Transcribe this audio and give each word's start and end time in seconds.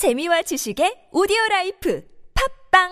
재미와 0.00 0.40
지식의 0.48 1.10
오디오 1.12 1.36
라이프 1.50 2.00
팝빵 2.32 2.88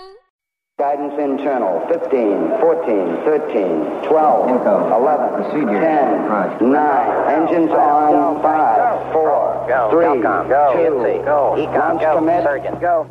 Guidance 0.77 1.17
internal 1.17 1.81
15, 1.89 2.61
14, 2.61 3.25
13, 3.25 4.05
12, 4.05 4.49
Income. 4.53 4.93
11, 4.93 5.33
Procedure. 5.33 5.81
10, 5.81 6.29
Right. 6.29 6.53
9. 6.61 7.33
Engines 7.33 7.73
on 7.73 8.43
5, 8.45 9.13
4, 9.17 9.89
3, 9.89 10.21
2, 10.21 11.25
launch 11.73 12.05
commit. 12.13 12.45
Go. 12.79 13.09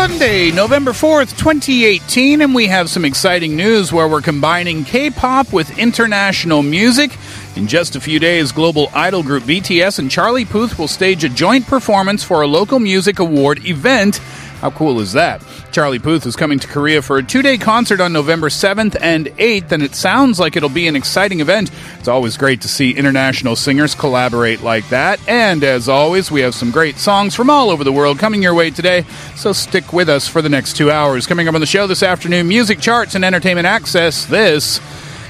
Sunday, 0.00 0.50
November 0.50 0.92
4th, 0.92 1.36
2018, 1.36 2.40
and 2.40 2.54
we 2.54 2.68
have 2.68 2.88
some 2.88 3.04
exciting 3.04 3.54
news 3.54 3.92
where 3.92 4.08
we're 4.08 4.22
combining 4.22 4.82
K 4.82 5.10
pop 5.10 5.52
with 5.52 5.78
international 5.78 6.62
music. 6.62 7.18
In 7.54 7.66
just 7.66 7.96
a 7.96 8.00
few 8.00 8.18
days, 8.18 8.50
global 8.50 8.88
idol 8.94 9.22
group 9.22 9.42
BTS 9.42 9.98
and 9.98 10.10
Charlie 10.10 10.46
Puth 10.46 10.78
will 10.78 10.88
stage 10.88 11.22
a 11.22 11.28
joint 11.28 11.66
performance 11.66 12.24
for 12.24 12.40
a 12.40 12.46
local 12.46 12.78
music 12.78 13.18
award 13.18 13.66
event. 13.66 14.16
How 14.62 14.70
cool 14.70 15.00
is 15.00 15.12
that? 15.12 15.42
Charlie 15.72 16.00
Puth 16.00 16.26
is 16.26 16.34
coming 16.34 16.58
to 16.58 16.66
Korea 16.66 17.00
for 17.00 17.18
a 17.18 17.22
two 17.22 17.42
day 17.42 17.56
concert 17.56 18.00
on 18.00 18.12
November 18.12 18.48
7th 18.48 18.96
and 19.00 19.26
8th, 19.26 19.72
and 19.72 19.82
it 19.82 19.94
sounds 19.94 20.40
like 20.40 20.56
it'll 20.56 20.68
be 20.68 20.88
an 20.88 20.96
exciting 20.96 21.40
event. 21.40 21.70
It's 21.98 22.08
always 22.08 22.36
great 22.36 22.62
to 22.62 22.68
see 22.68 22.92
international 22.92 23.54
singers 23.54 23.94
collaborate 23.94 24.62
like 24.62 24.88
that. 24.88 25.20
And 25.28 25.62
as 25.62 25.88
always, 25.88 26.30
we 26.30 26.40
have 26.40 26.54
some 26.54 26.70
great 26.70 26.98
songs 26.98 27.36
from 27.36 27.50
all 27.50 27.70
over 27.70 27.84
the 27.84 27.92
world 27.92 28.18
coming 28.18 28.42
your 28.42 28.54
way 28.54 28.70
today, 28.70 29.04
so 29.36 29.52
stick 29.52 29.92
with 29.92 30.08
us 30.08 30.26
for 30.26 30.42
the 30.42 30.48
next 30.48 30.76
two 30.76 30.90
hours. 30.90 31.26
Coming 31.26 31.46
up 31.46 31.54
on 31.54 31.60
the 31.60 31.66
show 31.66 31.86
this 31.86 32.02
afternoon, 32.02 32.48
music 32.48 32.80
charts 32.80 33.14
and 33.14 33.24
entertainment 33.24 33.66
access. 33.66 34.26
This 34.26 34.80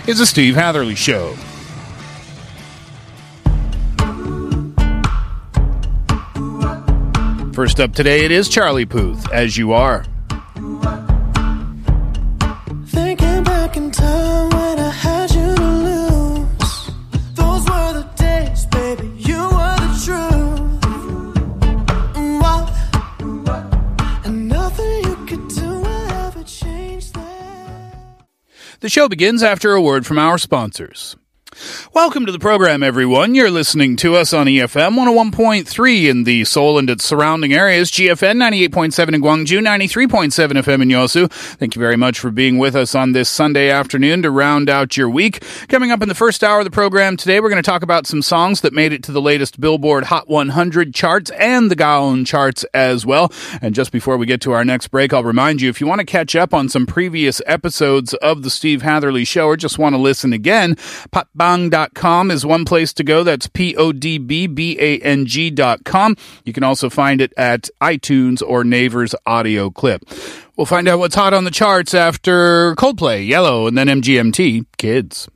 is 0.07 0.19
the 0.19 0.27
Steve 0.27 0.55
Hatherley 0.55 0.95
Show. 0.95 1.35
First 7.53 7.79
up 7.79 7.93
today, 7.93 8.25
it 8.25 8.31
is 8.31 8.49
Charlie 8.49 8.87
Puth, 8.87 9.31
As 9.31 9.59
You 9.59 9.73
Are. 9.73 10.05
Show 29.01 29.09
begins 29.09 29.43
after 29.43 29.73
a 29.73 29.81
word 29.81 30.05
from 30.05 30.19
our 30.19 30.37
sponsors. 30.37 31.17
Welcome 31.93 32.25
to 32.27 32.31
the 32.31 32.39
program, 32.39 32.85
everyone. 32.85 33.35
You're 33.35 33.51
listening 33.51 33.97
to 33.97 34.15
us 34.15 34.33
on 34.33 34.47
EFM 34.47 34.97
101.3 34.97 36.09
in 36.09 36.23
the 36.23 36.45
Seoul 36.45 36.79
and 36.79 36.89
its 36.89 37.05
surrounding 37.05 37.53
areas, 37.53 37.91
GFN 37.91 38.37
98.7 38.37 39.13
in 39.13 39.21
Gwangju, 39.21 39.59
93.7 39.59 40.53
FM 40.53 40.83
in 40.83 40.89
Yosu. 40.89 41.29
Thank 41.29 41.75
you 41.75 41.81
very 41.81 41.97
much 41.97 42.21
for 42.21 42.31
being 42.31 42.59
with 42.59 42.77
us 42.77 42.95
on 42.95 43.11
this 43.11 43.29
Sunday 43.29 43.71
afternoon 43.71 44.23
to 44.23 44.31
round 44.31 44.71
out 44.71 44.97
your 44.97 45.11
week. 45.11 45.43
Coming 45.69 45.91
up 45.91 46.01
in 46.01 46.09
the 46.09 46.15
first 46.15 46.45
hour 46.45 46.61
of 46.61 46.65
the 46.65 46.71
program 46.71 47.17
today, 47.17 47.41
we're 47.41 47.51
going 47.51 47.61
to 47.61 47.69
talk 47.69 47.83
about 47.83 48.07
some 48.07 48.23
songs 48.23 48.61
that 48.61 48.73
made 48.73 48.93
it 48.93 49.03
to 49.03 49.13
the 49.13 49.21
latest 49.21 49.61
Billboard 49.61 50.05
Hot 50.05 50.29
100 50.29 50.95
charts 50.95 51.33
and 51.33 51.73
the 51.73 51.77
Gaon 51.77 52.25
charts 52.25 52.63
as 52.73 53.05
well. 53.05 53.33
And 53.61 53.75
just 53.75 53.91
before 53.91 54.17
we 54.17 54.27
get 54.27 54.41
to 54.43 54.53
our 54.53 54.65
next 54.65 54.89
break, 54.93 55.13
I'll 55.13 55.25
remind 55.25 55.61
you 55.61 55.69
if 55.69 55.81
you 55.81 55.89
want 55.89 55.99
to 55.99 56.07
catch 56.07 56.37
up 56.37 56.55
on 56.55 56.69
some 56.69 56.87
previous 56.87 57.43
episodes 57.47 58.15
of 58.15 58.45
the 58.45 58.51
Steve 58.51 58.83
Hatherley 58.83 59.25
Show 59.25 59.47
or 59.47 59.57
just 59.57 59.77
want 59.77 59.97
to 59.97 60.01
listen 60.01 60.33
again, 60.33 60.77
podbbang.com 61.81 62.31
is 62.31 62.47
one 62.47 62.65
place 62.65 62.93
to 62.95 63.05
go. 63.05 63.25
That's 63.25 63.47
P 63.49 63.77
O 63.77 63.93
D 63.93 64.19
B 64.19 64.47
B 64.47 64.77
A 64.79 64.99
N 65.01 65.27
G.com. 65.27 66.17
You 66.45 66.53
can 66.53 66.63
also 66.63 66.91
find 66.91 67.21
it 67.21 67.33
at 67.37 67.69
iTunes 67.81 68.43
or 68.47 68.65
Naver's 68.65 69.15
audio 69.27 69.71
clip. 69.71 70.03
We'll 70.57 70.67
find 70.67 70.89
out 70.89 70.99
what's 70.99 71.15
hot 71.15 71.33
on 71.33 71.45
the 71.45 71.51
charts 71.51 71.95
after 71.95 72.75
Coldplay, 72.77 73.27
Yellow, 73.27 73.67
and 73.67 73.79
then 73.79 73.87
MGMT, 73.87 74.67
Kids. 74.77 75.29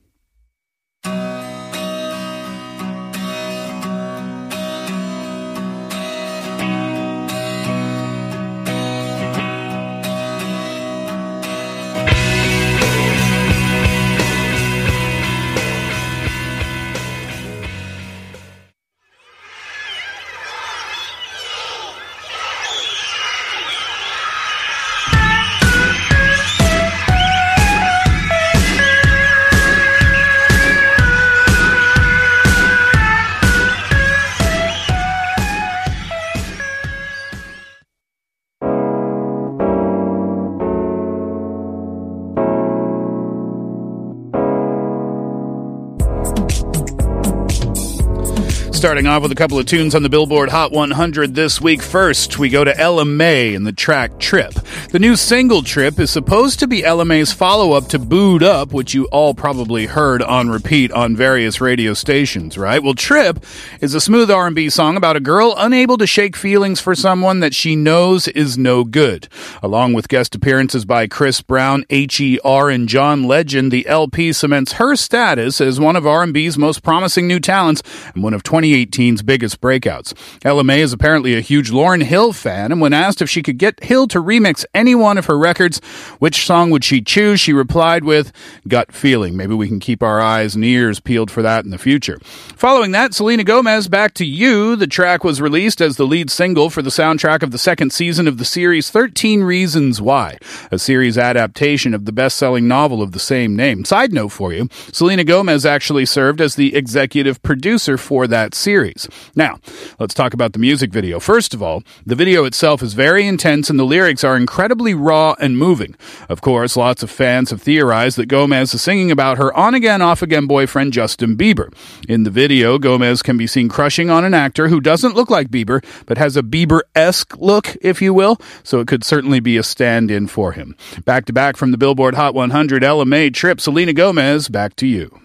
Starting 48.85 49.07
off 49.07 49.23
with 49.23 49.33
a 49.33 49.35
couple 49.35 49.59
of 49.59 49.65
tunes 49.65 49.95
on 49.95 50.03
the 50.03 50.11
Billboard 50.11 50.51
Hot 50.51 50.71
100 50.71 51.35
this 51.35 51.59
week. 51.59 51.81
First, 51.81 52.39
we 52.39 52.51
go 52.51 52.65
to 52.65 52.79
Ella 52.79 53.07
Mai 53.07 53.55
and 53.55 53.67
the 53.67 53.73
track 53.73 54.19
Trip. 54.19 54.53
The 54.91 54.99
new 54.99 55.17
single 55.17 55.63
Trip 55.63 55.99
is 55.99 56.11
supposed 56.11 56.59
to 56.59 56.67
be 56.67 56.85
Ella 56.85 57.07
Mai's 57.07 57.33
follow-up 57.33 57.89
to 57.89 57.99
Booed 57.99 58.43
Up, 58.43 58.75
which 58.75 58.93
you 58.93 59.07
all 59.07 59.33
probably 59.33 59.87
heard 59.87 60.21
on 60.21 60.51
repeat 60.51 60.93
on 60.93 61.17
various 61.17 61.63
radio 61.63 61.95
stations, 61.95 62.59
right? 62.59 62.83
Well, 62.83 62.93
Trip 62.93 63.43
is 63.81 63.95
a 63.95 64.03
smooth 64.03 64.31
R&B 64.31 64.69
song 64.69 64.99
about 64.99 65.17
a 65.17 65.21
girl 65.21 65.55
unable 65.57 65.97
to 65.97 66.07
shake 66.07 66.37
feelings 66.37 66.79
for 66.79 66.95
someone 66.95 67.41
that 67.41 67.55
she 67.55 67.75
knows 67.75 68.29
is 68.29 68.59
no 68.59 68.85
good. 68.85 69.29
Along 69.63 69.95
with 69.95 70.09
guest 70.09 70.35
appearances 70.35 70.85
by 70.85 71.07
Chris 71.07 71.41
Brown, 71.41 71.87
H.E.R. 71.89 72.69
and 72.69 72.87
John 72.87 73.25
Legend, 73.25 73.73
the 73.73 73.89
LP 73.89 74.35
cements 74.35 74.75
her 74.75 74.95
status 74.95 75.63
as 75.63 75.81
one 75.81 75.97
of 75.97 76.07
R&B's 76.07 76.59
most 76.59 76.83
promising 76.83 77.27
new 77.27 77.41
talents 77.41 77.83
and 78.15 78.23
one 78.23 78.35
of 78.35 78.43
2018's 78.75 79.23
biggest 79.23 79.61
breakouts. 79.61 80.15
Ella 80.45 80.65
Mai 80.65 80.75
is 80.75 80.93
apparently 80.93 81.35
a 81.35 81.41
huge 81.41 81.71
Lauryn 81.71 82.03
Hill 82.03 82.33
fan, 82.33 82.73
and 82.73 82.81
when 82.81 82.93
asked 82.93 83.23
if 83.23 83.31
she 83.31 83.43
could 83.43 83.59
get 83.59 83.83
Hill 83.85 84.09
to 84.09 84.21
remix 84.21 84.65
any 84.75 84.95
one 84.95 85.17
of 85.19 85.27
her 85.27 85.39
records, 85.39 85.81
which 86.19 86.45
song 86.45 86.71
would 86.71 86.85
she 86.85 87.01
choose? 87.01 87.41
She 87.41 87.53
replied 87.53 88.05
with 88.05 88.33
gut 88.67 88.93
feeling. 88.93 89.37
Maybe 89.37 89.55
we 89.55 89.69
can 89.69 89.81
keep 89.81 90.03
our 90.03 90.21
eyes 90.21 90.55
and 90.55 90.65
ears 90.65 91.01
peeled 91.01 91.31
for 91.31 91.43
that 91.43 91.65
in 91.65 91.71
the 91.71 91.79
future. 91.79 92.19
Following 92.57 92.93
that, 92.93 93.15
Selena 93.15 93.45
Gomez, 93.45 93.89
Back 93.89 94.15
to 94.15 94.25
You. 94.25 94.77
The 94.77 94.87
track 94.87 95.23
was 95.25 95.41
released 95.41 95.81
as 95.81 95.97
the 95.97 96.07
lead 96.07 96.31
single 96.31 96.71
for 96.71 96.83
the 96.83 96.91
soundtrack 96.91 97.43
of 97.43 97.51
the 97.51 97.59
second 97.59 97.93
season 97.93 98.27
of 98.27 98.39
the 98.39 98.45
series 98.45 98.91
13 98.91 99.43
Reasons 99.43 100.01
Why, 100.01 100.39
a 100.73 100.79
series 100.79 101.17
adaptation 101.17 101.95
of 101.95 102.05
the 102.07 102.13
best-selling 102.13 102.67
novel 102.67 103.03
of 103.03 103.13
the 103.13 103.19
same 103.19 103.55
name. 103.55 103.85
Side 103.85 104.13
note 104.13 104.31
for 104.31 104.53
you, 104.53 104.69
Selena 104.93 105.25
Gomez 105.25 105.65
actually 105.67 106.07
served 106.07 106.41
as 106.41 106.55
the 106.55 106.75
executive 106.75 107.43
producer 107.43 107.97
for 107.97 108.27
that 108.27 108.55
series. 108.65 109.07
Now, 109.37 109.59
let's 109.99 110.15
talk 110.15 110.33
about 110.33 110.55
the 110.55 110.59
music 110.59 110.91
video. 110.91 111.21
First 111.21 111.53
of 111.53 111.63
all, 111.63 111.83
the 112.07 112.17
video 112.17 112.45
itself 112.45 112.83
is 112.83 112.95
very 112.95 113.27
intense 113.27 113.69
and 113.69 113.79
the 113.79 113.85
lyrics 113.85 114.25
are 114.25 114.37
incredibly 114.37 114.95
raw 114.95 115.35
and 115.39 115.59
moving. 115.59 115.95
Of 116.31 116.41
course, 116.41 116.77
lots 116.77 117.03
of 117.03 117.11
fans 117.11 117.51
have 117.51 117.61
theorized 117.61 118.17
that 118.17 118.27
Gomez 118.27 118.73
is 118.73 118.83
singing 118.83 119.11
about 119.11 119.37
her 119.37 119.55
on 119.55 119.75
again, 119.75 120.01
off 120.01 120.23
again 120.23 120.47
boyfriend 120.47 120.95
Justin 120.95 121.37
Bieber. 121.37 121.73
In 122.09 122.25
the 122.25 122.31
video, 122.31 122.79
Gomez 122.79 123.23
can 123.23 123.37
be 123.37 123.47
seen 123.47 123.69
crushing 123.69 124.09
on 124.09 124.25
an 124.25 124.35
actor 124.35 124.69
who 124.69 124.81
doesn't 124.81 125.15
look 125.15 125.31
like 125.31 125.49
Bieber, 125.49 125.85
but 126.07 126.17
has 126.17 126.37
a 126.37 126.43
Bieber 126.43 126.81
esque 126.95 127.37
look, 127.37 127.77
if 127.83 128.01
you 128.01 128.15
will, 128.15 128.39
so 128.63 128.81
it 128.81 128.89
could 128.89 129.05
certainly 129.05 129.41
be 129.41 129.59
a 129.59 129.63
stand 129.63 130.11
in 130.11 130.27
for 130.27 130.53
him. 130.53 130.75
Back 131.05 131.27
to 131.27 131.33
back 131.33 131.59
from 131.59 131.71
the 131.71 131.79
Billboard 131.79 132.15
Hot 132.15 132.35
100 132.35 132.83
Ella 132.83 133.05
Mai 133.05 133.29
trip, 133.29 133.61
Selena 133.61 133.93
Gomez, 133.93 134.49
back 134.49 134.75
to 134.77 134.87
you. 134.87 135.24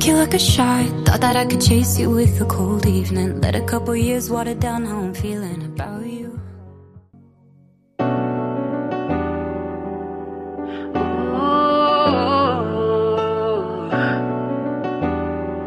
Took 0.00 0.08
you 0.08 0.16
like 0.16 0.32
a 0.32 0.38
shot. 0.38 0.86
Thought 1.04 1.20
that 1.20 1.36
I 1.36 1.44
could 1.44 1.60
chase 1.60 1.98
you 1.98 2.08
with 2.08 2.40
a 2.40 2.46
cold 2.46 2.86
evening. 2.86 3.42
Let 3.42 3.54
a 3.54 3.60
couple 3.60 3.94
years 3.94 4.30
water 4.30 4.54
down 4.54 4.86
how 4.86 4.98
I'm 4.98 5.12
feeling 5.12 5.62
about 5.62 6.06
you. 6.06 6.40
Oh 11.36 11.90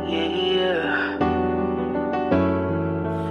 Yeah. 0.09 1.18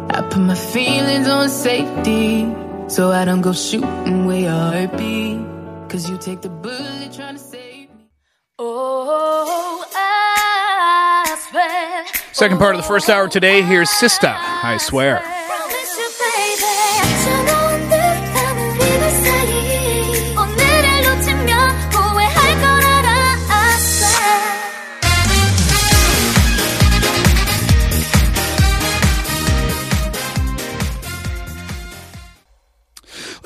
I 0.09 0.23
put 0.31 0.39
my 0.39 0.55
feelings 0.55 1.27
on 1.27 1.49
safety 1.49 2.47
so 2.87 3.11
I 3.11 3.25
don't 3.25 3.41
go 3.41 3.53
shooting 3.53 4.27
where 4.27 4.43
your 4.43 4.53
heart 4.53 4.97
beat. 4.97 5.41
Cause 5.89 6.09
you 6.09 6.17
take 6.17 6.43
the 6.43 6.49
bullet 6.49 7.13
trying 7.13 7.35
to 7.35 7.41
save 7.41 7.91
me. 7.91 8.09
Oh, 8.61 9.85
I. 9.97 10.02
Second 12.33 12.59
part 12.59 12.75
of 12.75 12.81
the 12.81 12.87
first 12.87 13.09
hour 13.09 13.29
today. 13.29 13.63
Here's 13.63 13.91
SISTAR. 13.91 14.35
I 14.35 14.79
swear. 14.79 15.32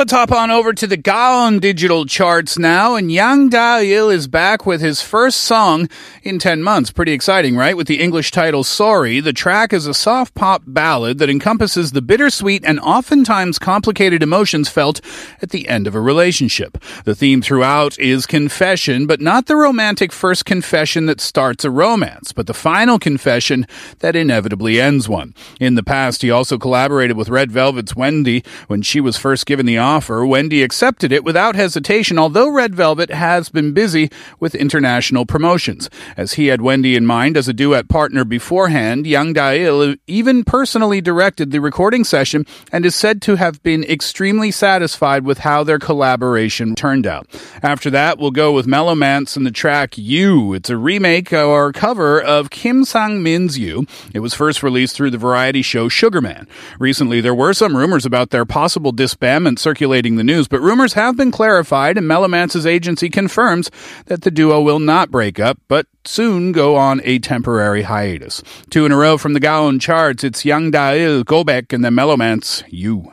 Let's 0.06 0.12
hop 0.12 0.30
on 0.30 0.52
over 0.52 0.72
to 0.72 0.86
the 0.86 0.96
Gaon 0.96 1.58
digital 1.58 2.06
charts 2.06 2.56
now. 2.56 2.94
And 2.94 3.10
Yang 3.10 3.48
Da-il 3.48 4.08
is 4.08 4.28
back 4.28 4.64
with 4.64 4.80
his 4.80 5.02
first 5.02 5.40
song 5.40 5.88
in 6.22 6.38
10 6.38 6.62
months. 6.62 6.92
Pretty 6.92 7.10
exciting, 7.10 7.56
right? 7.56 7.76
With 7.76 7.88
the 7.88 7.98
English 7.98 8.30
title 8.30 8.62
Sorry, 8.62 9.18
the 9.18 9.32
track 9.32 9.72
is 9.72 9.88
a 9.88 9.92
soft 9.92 10.36
pop 10.36 10.62
ballad 10.64 11.18
that 11.18 11.28
encompasses 11.28 11.90
the 11.90 12.02
bittersweet 12.02 12.64
and 12.64 12.78
oftentimes 12.78 13.58
complicated 13.58 14.22
emotions 14.22 14.68
felt 14.68 15.00
at 15.42 15.50
the 15.50 15.68
end 15.68 15.88
of 15.88 15.96
a 15.96 16.00
relationship. 16.00 16.78
The 17.04 17.16
theme 17.16 17.42
throughout 17.42 17.98
is 17.98 18.26
confession, 18.26 19.08
but 19.08 19.20
not 19.20 19.46
the 19.46 19.56
romantic 19.56 20.12
first 20.12 20.44
confession 20.44 21.06
that 21.06 21.20
starts 21.20 21.64
a 21.64 21.70
romance, 21.72 22.30
but 22.30 22.46
the 22.46 22.54
final 22.54 23.00
confession 23.00 23.66
that 23.98 24.14
inevitably 24.14 24.80
ends 24.80 25.08
one. 25.08 25.34
In 25.58 25.74
the 25.74 25.82
past, 25.82 26.22
he 26.22 26.30
also 26.30 26.58
collaborated 26.58 27.16
with 27.16 27.28
Red 27.28 27.50
Velvet's 27.50 27.96
Wendy 27.96 28.44
when 28.68 28.82
she 28.82 29.00
was 29.00 29.16
first 29.16 29.46
given 29.46 29.66
the 29.66 29.95
offer. 29.96 30.26
Wendy 30.26 30.62
accepted 30.62 31.10
it 31.10 31.24
without 31.24 31.56
hesitation, 31.56 32.18
although 32.18 32.50
Red 32.50 32.74
Velvet 32.74 33.10
has 33.10 33.48
been 33.48 33.72
busy 33.72 34.10
with 34.38 34.54
international 34.54 35.24
promotions. 35.24 35.88
As 36.18 36.34
he 36.34 36.48
had 36.48 36.60
Wendy 36.60 36.96
in 36.96 37.06
mind 37.06 37.34
as 37.34 37.48
a 37.48 37.54
duet 37.54 37.88
partner 37.88 38.22
beforehand, 38.22 39.06
Yang 39.06 39.32
Da-il 39.32 39.94
even 40.06 40.44
personally 40.44 41.00
directed 41.00 41.50
the 41.50 41.62
recording 41.62 42.04
session 42.04 42.44
and 42.70 42.84
is 42.84 42.94
said 42.94 43.22
to 43.22 43.36
have 43.36 43.62
been 43.62 43.84
extremely 43.84 44.50
satisfied 44.50 45.24
with 45.24 45.38
how 45.38 45.64
their 45.64 45.78
collaboration 45.78 46.74
turned 46.74 47.06
out. 47.06 47.26
After 47.62 47.88
that, 47.88 48.18
we'll 48.18 48.32
go 48.32 48.52
with 48.52 48.66
Melomance 48.66 49.34
and 49.34 49.46
the 49.46 49.50
track 49.50 49.96
You. 49.96 50.52
It's 50.52 50.68
a 50.68 50.76
remake 50.76 51.32
or 51.32 51.72
cover 51.72 52.20
of 52.20 52.50
Kim 52.50 52.84
Sang-min's 52.84 53.58
You. 53.58 53.86
It 54.12 54.20
was 54.20 54.34
first 54.34 54.62
released 54.62 54.94
through 54.94 55.12
the 55.12 55.16
variety 55.16 55.62
show 55.62 55.88
Sugarman. 55.88 56.46
Recently, 56.78 57.22
there 57.22 57.34
were 57.34 57.54
some 57.54 57.74
rumors 57.74 58.04
about 58.04 58.28
their 58.28 58.44
possible 58.44 58.92
disbandment 58.92 59.58
circulating 59.58 59.85
the 59.85 60.23
news, 60.23 60.47
but 60.47 60.59
rumors 60.59 60.93
have 60.93 61.15
been 61.15 61.31
clarified 61.31 61.97
and 61.97 62.07
Mellomance's 62.07 62.65
agency 62.65 63.09
confirms 63.09 63.69
that 64.05 64.23
the 64.23 64.31
duo 64.31 64.61
will 64.61 64.79
not 64.79 65.11
break 65.11 65.39
up, 65.39 65.59
but 65.67 65.85
soon 66.03 66.51
go 66.51 66.75
on 66.75 67.01
a 67.03 67.19
temporary 67.19 67.83
hiatus. 67.83 68.41
Two 68.69 68.85
in 68.85 68.91
a 68.91 68.97
row 68.97 69.17
from 69.17 69.33
the 69.33 69.39
Gaon 69.39 69.79
charts, 69.79 70.23
it's 70.23 70.45
Yang 70.45 70.71
Da-il, 70.71 71.23
Gobek, 71.23 71.73
and 71.73 71.85
then 71.85 71.93
Mellowmance, 71.95 72.63
You. 72.69 73.11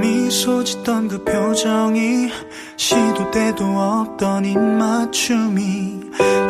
미소 0.00 0.64
짓던 0.64 1.08
그 1.08 1.24
표정이 1.24 2.30
시도 2.76 3.30
때도 3.30 3.64
없던 3.64 4.44
입맞춤이 4.46 6.00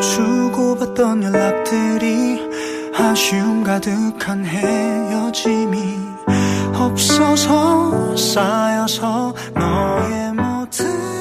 주고받던 0.00 1.24
연락들이 1.24 2.38
아쉬움 2.94 3.64
가득한 3.64 4.44
헤어짐이 4.44 6.13
없어서 6.75 8.15
쌓여서 8.15 9.33
너의 9.53 10.33
모든 10.33 11.14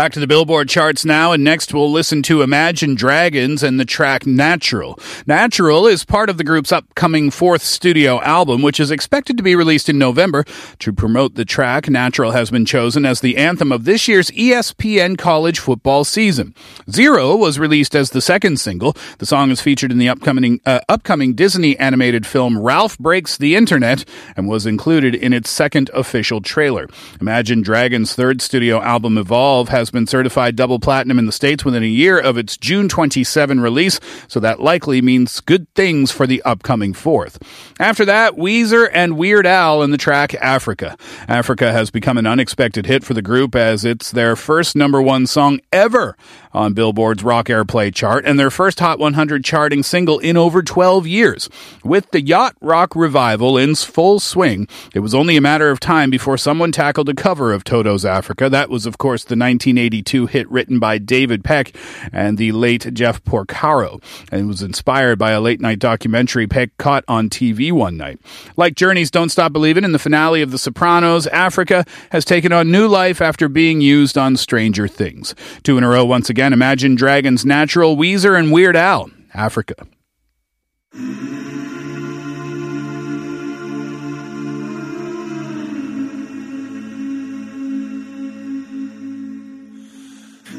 Back 0.00 0.12
to 0.12 0.20
the 0.20 0.26
Billboard 0.26 0.70
charts 0.70 1.04
now, 1.04 1.32
and 1.32 1.44
next 1.44 1.74
we'll 1.74 1.92
listen 1.92 2.22
to 2.22 2.40
Imagine 2.40 2.94
Dragons 2.94 3.62
and 3.62 3.78
the 3.78 3.84
track 3.84 4.24
Natural. 4.24 4.98
Natural 5.26 5.86
is 5.86 6.06
part 6.06 6.30
of 6.30 6.38
the 6.38 6.42
group's 6.42 6.72
upcoming 6.72 7.30
fourth 7.30 7.60
studio 7.60 8.18
album, 8.22 8.62
which 8.62 8.80
is 8.80 8.90
expected 8.90 9.36
to 9.36 9.42
be 9.42 9.54
released 9.54 9.90
in 9.90 9.98
November. 9.98 10.46
To 10.78 10.94
promote 10.94 11.34
the 11.34 11.44
track, 11.44 11.90
Natural 11.90 12.30
has 12.30 12.50
been 12.50 12.64
chosen 12.64 13.04
as 13.04 13.20
the 13.20 13.36
anthem 13.36 13.70
of 13.70 13.84
this 13.84 14.08
year's 14.08 14.30
ESPN 14.30 15.18
college 15.18 15.58
football 15.58 16.04
season. 16.04 16.54
Zero 16.90 17.36
was 17.36 17.58
released 17.58 17.94
as 17.94 18.08
the 18.08 18.22
second 18.22 18.58
single. 18.58 18.96
The 19.18 19.26
song 19.26 19.50
is 19.50 19.60
featured 19.60 19.92
in 19.92 19.98
the 19.98 20.08
upcoming, 20.08 20.62
uh, 20.64 20.80
upcoming 20.88 21.34
Disney 21.34 21.78
animated 21.78 22.26
film 22.26 22.58
Ralph 22.58 22.98
Breaks 22.98 23.36
the 23.36 23.54
Internet 23.54 24.06
and 24.34 24.48
was 24.48 24.64
included 24.64 25.14
in 25.14 25.34
its 25.34 25.50
second 25.50 25.90
official 25.92 26.40
trailer. 26.40 26.88
Imagine 27.20 27.60
Dragons' 27.60 28.14
third 28.14 28.40
studio 28.40 28.80
album, 28.80 29.18
Evolve, 29.18 29.68
has 29.68 29.89
been 29.90 30.06
certified 30.06 30.56
double 30.56 30.78
platinum 30.78 31.18
in 31.18 31.26
the 31.26 31.32
States 31.32 31.64
within 31.64 31.82
a 31.82 31.86
year 31.86 32.18
of 32.18 32.36
its 32.36 32.56
June 32.56 32.88
27 32.88 33.60
release, 33.60 33.98
so 34.28 34.38
that 34.40 34.60
likely 34.60 35.00
means 35.00 35.40
good 35.40 35.66
things 35.74 36.10
for 36.10 36.26
the 36.26 36.42
upcoming 36.42 36.92
fourth. 36.92 37.38
After 37.78 38.04
that, 38.04 38.34
Weezer 38.34 38.88
and 38.92 39.16
Weird 39.16 39.46
Al 39.46 39.82
in 39.82 39.90
the 39.90 39.98
track 39.98 40.34
Africa. 40.34 40.96
Africa 41.26 41.72
has 41.72 41.90
become 41.90 42.18
an 42.18 42.26
unexpected 42.26 42.86
hit 42.86 43.04
for 43.04 43.14
the 43.14 43.22
group 43.22 43.54
as 43.54 43.84
it's 43.84 44.10
their 44.10 44.36
first 44.36 44.76
number 44.76 45.00
one 45.00 45.26
song 45.26 45.60
ever 45.72 46.16
on 46.52 46.74
Billboard's 46.74 47.22
Rock 47.22 47.46
Airplay 47.46 47.94
chart 47.94 48.24
and 48.26 48.38
their 48.38 48.50
first 48.50 48.80
Hot 48.80 48.98
100 48.98 49.44
charting 49.44 49.82
single 49.82 50.18
in 50.18 50.36
over 50.36 50.62
12 50.62 51.06
years. 51.06 51.48
With 51.84 52.10
the 52.10 52.20
yacht 52.20 52.56
rock 52.60 52.94
revival 52.94 53.56
in 53.56 53.74
full 53.74 54.20
swing, 54.20 54.68
it 54.94 55.00
was 55.00 55.14
only 55.14 55.36
a 55.36 55.40
matter 55.40 55.70
of 55.70 55.80
time 55.80 56.10
before 56.10 56.36
someone 56.36 56.72
tackled 56.72 57.08
a 57.08 57.14
cover 57.14 57.52
of 57.52 57.64
Toto's 57.64 58.04
Africa. 58.04 58.48
That 58.48 58.70
was, 58.70 58.86
of 58.86 58.98
course, 58.98 59.24
the 59.24 59.36
1982 59.70 60.26
hit 60.26 60.50
written 60.50 60.78
by 60.78 60.98
David 60.98 61.42
Paich 61.42 61.74
and 62.12 62.38
the 62.38 62.52
late 62.52 62.92
Jeff 62.92 63.22
Porcaro, 63.24 64.02
and 64.30 64.48
was 64.48 64.62
inspired 64.62 65.18
by 65.18 65.30
a 65.30 65.40
late 65.40 65.60
night 65.60 65.78
documentary 65.78 66.46
Paich 66.46 66.70
caught 66.78 67.04
on 67.08 67.28
TV 67.28 67.72
one 67.72 67.96
night. 67.96 68.18
Like 68.56 68.74
Journey's 68.74 69.10
Don't 69.10 69.28
Stop 69.28 69.52
Believin' 69.52 69.84
in 69.84 69.92
the 69.92 69.98
finale 69.98 70.42
of 70.42 70.50
The 70.50 70.58
Sopranos, 70.58 71.26
Africa 71.28 71.84
has 72.10 72.24
taken 72.24 72.52
on 72.52 72.70
new 72.70 72.88
life 72.88 73.20
after 73.20 73.48
being 73.48 73.80
used 73.80 74.18
on 74.18 74.36
Stranger 74.36 74.88
Things. 74.88 75.34
Two 75.62 75.78
in 75.78 75.84
a 75.84 75.88
row 75.88 76.04
once 76.04 76.28
again, 76.28 76.52
Imagine 76.52 76.94
Dragons 76.94 77.44
Natural, 77.44 77.96
Weezer, 77.96 78.38
and 78.38 78.52
Weird 78.52 78.76
Al, 78.76 79.10
Africa. 79.34 79.86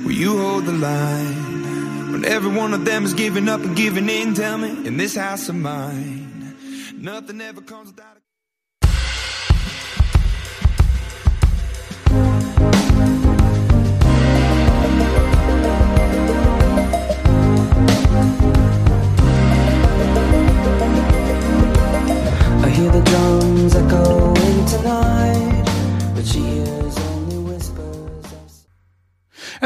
Will 0.03 0.12
you 0.12 0.38
hold 0.38 0.65
the 0.65 0.72
line 0.72 2.12
when 2.12 2.25
every 2.25 2.51
one 2.51 2.74
of 2.74 2.86
them 2.86 3.05
is 3.05 3.13
giving 3.13 3.48
up 3.48 3.62
and 3.62 3.75
giving 3.75 4.10
in? 4.10 4.34
Tell 4.34 4.58
me, 4.58 4.70
in 4.88 4.98
this 4.98 5.15
house 5.15 5.50
of 5.50 5.55
mine, 5.55 6.55
nothing 6.98 7.41
ever 7.41 7.62
comes 7.62 7.88
without. 7.88 8.20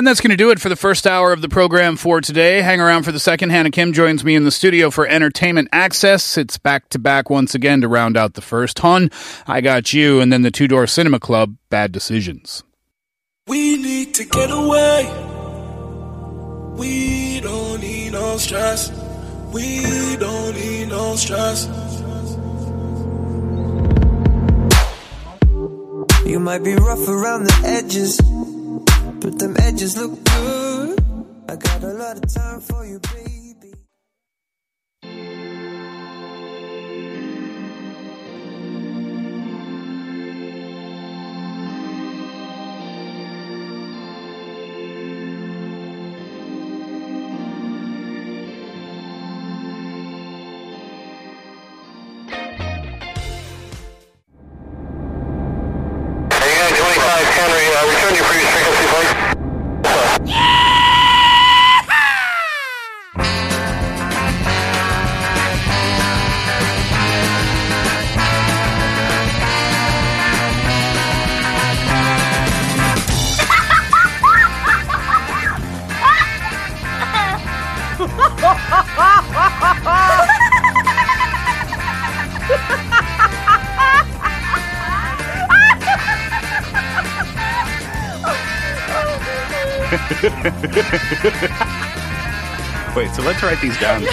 And 0.05 0.09
that's 0.11 0.21
going 0.21 0.29
to 0.29 0.37
do 0.37 0.51
it 0.51 0.61
for 0.61 0.69
the 0.69 0.75
first 0.75 1.07
hour 1.07 1.33
of 1.33 1.41
the 1.41 1.49
program 1.49 1.95
for 1.95 2.21
today. 2.21 2.61
Hang 2.61 2.79
around 2.79 3.05
for 3.05 3.11
the 3.11 3.19
second. 3.19 3.49
Hannah 3.49 3.71
Kim 3.71 3.91
joins 3.91 4.23
me 4.23 4.35
in 4.35 4.43
the 4.43 4.51
studio 4.51 4.91
for 4.91 5.07
entertainment 5.07 5.67
access. 5.71 6.37
It's 6.37 6.59
back 6.59 6.89
to 6.89 6.99
back 6.99 7.31
once 7.31 7.55
again 7.55 7.81
to 7.81 7.87
round 7.87 8.15
out 8.15 8.35
the 8.35 8.41
first. 8.41 8.77
HONNE, 8.77 9.09
I 9.47 9.61
got 9.61 9.93
you, 9.93 10.21
and 10.21 10.31
then 10.31 10.43
the 10.43 10.51
Two 10.51 10.67
Door 10.67 10.85
Cinema 10.85 11.19
Club, 11.19 11.55
Bad 11.71 11.91
Decisions. 11.91 12.61
We 13.47 13.77
need 13.77 14.13
to 14.13 14.25
get 14.25 14.51
away. 14.51 15.05
We 16.75 17.39
don't 17.39 17.81
need 17.81 18.11
no 18.11 18.37
stress. 18.37 18.91
We 19.51 20.17
don't 20.17 20.53
need 20.53 20.89
no 20.89 21.15
stress. 21.15 21.65
You 26.27 26.39
might 26.39 26.63
be 26.63 26.75
rough 26.75 27.07
around 27.07 27.45
the 27.45 27.61
edges, 27.65 28.21
but 29.25 29.39
them 29.39 29.55
edges 29.57 29.97
look 29.97 30.23
good. 30.23 30.99
I 31.49 31.55
got 31.55 31.83
a 31.83 31.93
lot 31.93 32.15
of 32.17 32.31
time 32.31 32.61
for 32.61 32.85
you, 32.85 32.99
baby. 32.99 33.44
Wait, 92.95 93.13
so 93.13 93.23
let's 93.23 93.41
write 93.41 93.59
these 93.59 93.77
down. 93.79 94.03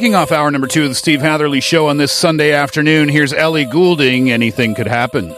Kicking 0.00 0.14
off 0.14 0.32
hour 0.32 0.50
number 0.50 0.66
two 0.66 0.84
of 0.84 0.88
the 0.88 0.94
Steve 0.94 1.20
Hatherley 1.20 1.60
Show 1.60 1.88
on 1.88 1.98
this 1.98 2.10
Sunday 2.10 2.52
afternoon, 2.52 3.10
here's 3.10 3.34
Ellie 3.34 3.66
Goulding. 3.66 4.30
Anything 4.30 4.74
could 4.74 4.86
happen. 4.86 5.36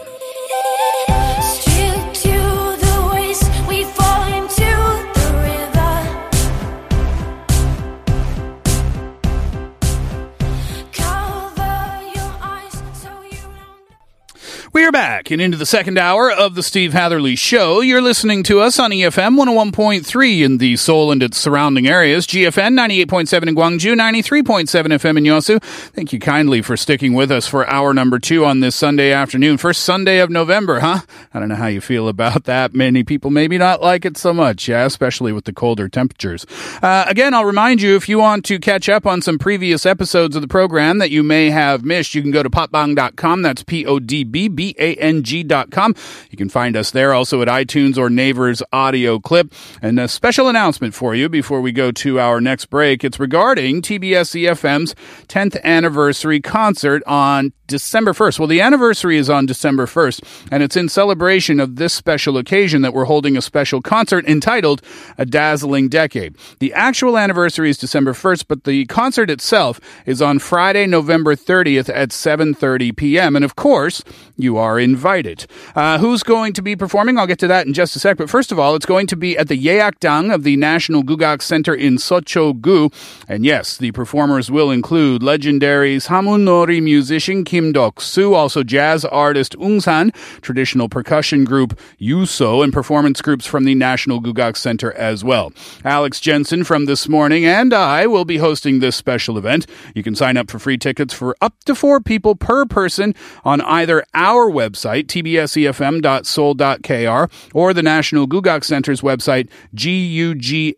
Don't. 14.82 14.86
We 14.86 14.88
are 14.88 14.90
back 14.92 15.30
and 15.30 15.40
into 15.40 15.56
the 15.56 15.64
second 15.64 15.96
hour 15.96 16.28
of 16.28 16.56
the 16.56 16.62
Steve 16.62 16.92
Hatherley 16.92 17.36
Show. 17.36 17.82
You're 17.82 18.02
listening 18.02 18.42
to 18.44 18.58
us 18.58 18.80
on 18.80 18.90
EFM 18.90 19.38
101.3 19.38 20.44
in 20.44 20.58
the 20.58 20.76
Seoul 20.76 21.12
and 21.12 21.22
its 21.22 21.38
surrounding 21.38 21.86
areas, 21.86 22.26
GFN 22.26 22.76
98.7 22.76 23.46
in 23.46 23.54
Gwangju, 23.54 23.94
93.7 23.94 24.66
FM 24.66 25.18
in 25.18 25.24
Yosu. 25.24 25.62
Thank 25.62 26.12
you 26.12 26.18
kindly 26.18 26.62
for 26.62 26.76
sticking 26.76 27.14
with 27.14 27.30
us 27.30 27.46
for 27.46 27.64
hour 27.70 27.94
number 27.94 28.18
two 28.18 28.44
on 28.44 28.58
this 28.58 28.74
Sunday 28.74 29.12
afternoon. 29.12 29.56
First 29.56 29.84
Sunday 29.84 30.18
of 30.18 30.30
November, 30.30 30.80
huh? 30.80 31.02
I 31.32 31.38
don't 31.38 31.48
know 31.48 31.54
how 31.54 31.68
you 31.68 31.80
feel 31.80 32.08
about 32.08 32.42
that. 32.44 32.74
Many 32.74 33.04
people 33.04 33.30
maybe 33.30 33.58
not 33.58 33.82
like 33.82 34.04
it 34.04 34.16
so 34.16 34.34
much, 34.34 34.66
yeah, 34.66 34.84
especially 34.84 35.30
with 35.30 35.44
the 35.44 35.52
colder 35.52 35.88
temperatures. 35.88 36.44
Uh, 36.82 37.04
again, 37.06 37.34
I'll 37.34 37.44
remind 37.44 37.82
you 37.82 37.94
if 37.94 38.08
you 38.08 38.18
want 38.18 38.44
to 38.46 38.58
catch 38.58 38.88
up 38.88 39.06
on 39.06 39.22
some 39.22 39.38
previous 39.38 39.86
episodes 39.86 40.34
of 40.34 40.42
the 40.42 40.48
program 40.48 40.98
that 40.98 41.12
you 41.12 41.22
may 41.22 41.50
have 41.50 41.84
missed, 41.84 42.16
you 42.16 42.22
can 42.22 42.32
go 42.32 42.42
to 42.42 42.50
podbbang.com. 42.50 43.42
That's 43.42 43.62
P 43.62 43.86
O 43.86 44.00
D 44.00 44.24
B 44.24 44.48
B 44.48 44.71
A 44.78 44.94
N 44.96 45.22
G.com. 45.22 45.94
You 46.30 46.36
can 46.36 46.48
find 46.48 46.76
us 46.76 46.90
there 46.90 47.12
also 47.12 47.42
at 47.42 47.48
iTunes 47.48 47.96
or 47.96 48.10
Naver's 48.10 48.62
audio 48.72 49.18
clip. 49.18 49.52
And 49.80 49.98
a 49.98 50.08
special 50.08 50.48
announcement 50.48 50.94
for 50.94 51.14
you 51.14 51.28
before 51.28 51.60
we 51.60 51.72
go 51.72 51.92
to 51.92 52.20
our 52.20 52.40
next 52.40 52.66
break. 52.66 53.04
It's 53.04 53.20
regarding 53.20 53.82
TBS 53.82 54.34
EFM's 54.34 54.94
10th 55.28 55.62
anniversary 55.62 56.40
concert 56.40 57.02
on 57.06 57.52
December 57.66 58.12
1st. 58.12 58.38
Well, 58.38 58.48
the 58.48 58.60
anniversary 58.60 59.16
is 59.16 59.30
on 59.30 59.46
December 59.46 59.86
1st, 59.86 60.48
and 60.50 60.62
it's 60.62 60.76
in 60.76 60.90
celebration 60.90 61.58
of 61.58 61.76
this 61.76 61.94
special 61.94 62.36
occasion 62.36 62.82
that 62.82 62.92
we're 62.92 63.06
holding 63.06 63.34
a 63.36 63.40
special 63.40 63.80
concert 63.80 64.26
entitled 64.26 64.82
A 65.16 65.24
Dazzling 65.24 65.88
Decade. 65.88 66.36
The 66.58 66.74
actual 66.74 67.16
anniversary 67.16 67.70
is 67.70 67.78
December 67.78 68.12
1st, 68.12 68.44
but 68.46 68.64
the 68.64 68.84
concert 68.86 69.30
itself 69.30 69.80
is 70.04 70.20
on 70.20 70.38
Friday, 70.38 70.86
November 70.86 71.34
30th 71.34 71.88
at 71.88 72.10
7:30 72.10 72.94
p.m. 72.94 73.36
And 73.36 73.44
of 73.44 73.56
course, 73.56 74.02
you 74.36 74.58
are 74.62 74.78
invited. 74.78 75.47
Uh, 75.75 75.99
who's 75.99 76.23
going 76.23 76.52
to 76.52 76.62
be 76.62 76.76
performing? 76.76 77.19
I'll 77.19 77.26
get 77.26 77.40
to 77.40 77.49
that 77.49 77.66
in 77.66 77.73
just 77.73 77.97
a 77.97 77.99
sec. 77.99 78.16
But 78.16 78.31
first 78.31 78.52
of 78.52 78.59
all, 78.59 78.75
it's 78.76 78.87
going 78.87 79.09
to 79.09 79.16
be 79.16 79.37
at 79.37 79.49
the 79.49 79.59
Yeakdang 79.59 80.33
of 80.33 80.45
the 80.45 80.57
National 80.57 81.02
Gugak 81.02 81.42
Center 81.42 81.75
in 81.75 81.97
Seocho-gu. 81.97 82.88
And 83.26 83.45
yes, 83.45 83.76
the 83.76 83.90
performers 83.92 84.50
will 84.50 84.71
include 84.71 85.23
legendaries 85.23 86.07
samulnori 86.07 86.83
musician 86.83 87.45
Kim 87.45 87.73
Dok-soo, 87.73 88.35
also 88.35 88.62
jazz 88.62 89.04
artist 89.04 89.57
Ungsan, 89.59 90.14
traditional 90.40 90.88
percussion 90.88 91.45
group 91.45 91.78
Yuso, 92.00 92.62
and 92.62 92.73
performance 92.73 93.21
groups 93.21 93.47
from 93.47 93.64
the 93.64 93.75
National 93.75 94.21
Gugak 94.21 94.57
Center 94.57 94.92
as 94.92 95.25
well. 95.25 95.52
Alex 95.85 96.21
Jensen 96.21 96.62
from 96.62 96.87
This 96.87 97.09
Morning 97.09 97.45
and 97.45 97.75
I 97.75 98.07
will 98.07 98.25
be 98.25 98.37
hosting 98.37 98.78
this 98.78 98.95
special 98.95 99.37
event. 99.37 99.66
You 99.95 100.02
can 100.02 100.14
sign 100.14 100.37
up 100.37 100.50
for 100.50 100.59
free 100.59 100.78
tickets 100.78 101.12
for 101.12 101.37
up 101.40 101.64
to 101.64 101.75
four 101.75 102.00
people 102.00 102.37
per 102.37 102.66
person 102.66 103.14
on 103.45 103.61
either 103.62 104.04
our 104.14 104.49
website, 104.52 105.06
tbsefm.seoul.kr, 105.06 107.54
or 107.54 107.75
the 107.75 107.82
National 107.82 108.28
Gugak 108.28 108.64
Center's 108.64 109.00
website, 109.00 109.49
gugak.go.kr, 109.75 110.76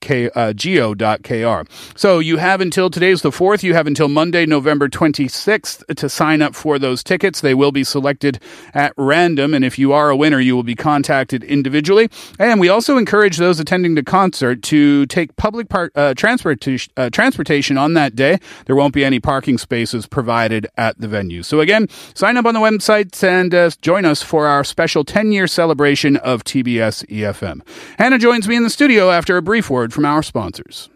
gugak.go.kr. 0.00 1.68
So 1.98 2.18
you 2.18 2.36
have 2.38 2.60
until 2.60 2.90
today's 2.90 3.22
the 3.22 3.30
4th, 3.30 3.62
you 3.62 3.74
have 3.74 3.86
until 3.86 4.08
Monday, 4.08 4.46
November 4.46 4.88
26th 4.88 5.84
to 5.96 6.08
sign 6.08 6.42
up 6.42 6.54
for 6.54 6.78
those 6.78 7.02
tickets. 7.02 7.40
They 7.40 7.54
will 7.54 7.72
be 7.72 7.84
selected 7.84 8.40
at 8.74 8.92
random, 8.96 9.54
and 9.54 9.64
if 9.64 9.78
you 9.78 9.92
are 9.92 10.10
a 10.10 10.16
winner, 10.16 10.40
you 10.40 10.54
will 10.54 10.62
be 10.62 10.74
contacted 10.74 11.44
individually. 11.44 12.08
And 12.38 12.60
we 12.60 12.68
also 12.68 12.96
encourage 12.96 13.36
those 13.36 13.60
attending 13.60 13.94
the 13.94 14.02
concert 14.02 14.62
to 14.64 15.06
take 15.06 15.36
public 15.36 15.68
par- 15.68 15.90
uh, 15.94 16.14
transportation, 16.14 16.92
uh, 16.96 17.10
transportation 17.10 17.78
on 17.78 17.94
that 17.94 18.14
day. 18.16 18.38
There 18.66 18.76
won't 18.76 18.94
be 18.94 19.04
any 19.04 19.20
parking 19.20 19.58
spaces 19.58 20.06
provided 20.06 20.66
at 20.76 21.00
the 21.00 21.08
venue. 21.08 21.42
So 21.42 21.60
again, 21.60 21.88
sign 22.14 22.36
up 22.36 22.46
on 22.46 22.54
the 22.54 22.60
website 22.60 23.22
and 23.26 23.54
uh, 23.54 23.70
join 23.80 24.04
us 24.04 24.22
for 24.22 24.46
our 24.46 24.64
special 24.64 25.04
10-year 25.04 25.46
celebration 25.46 26.16
of 26.16 26.44
TBS 26.44 27.06
EFM. 27.06 27.60
Hannah 27.98 28.18
joins 28.18 28.48
me 28.48 28.56
in 28.56 28.62
the 28.62 28.70
studio 28.70 29.10
after 29.10 29.36
a 29.36 29.42
brief 29.42 29.70
word 29.70 29.85
from 29.92 30.04
our 30.04 30.22
sponsors. 30.22 30.88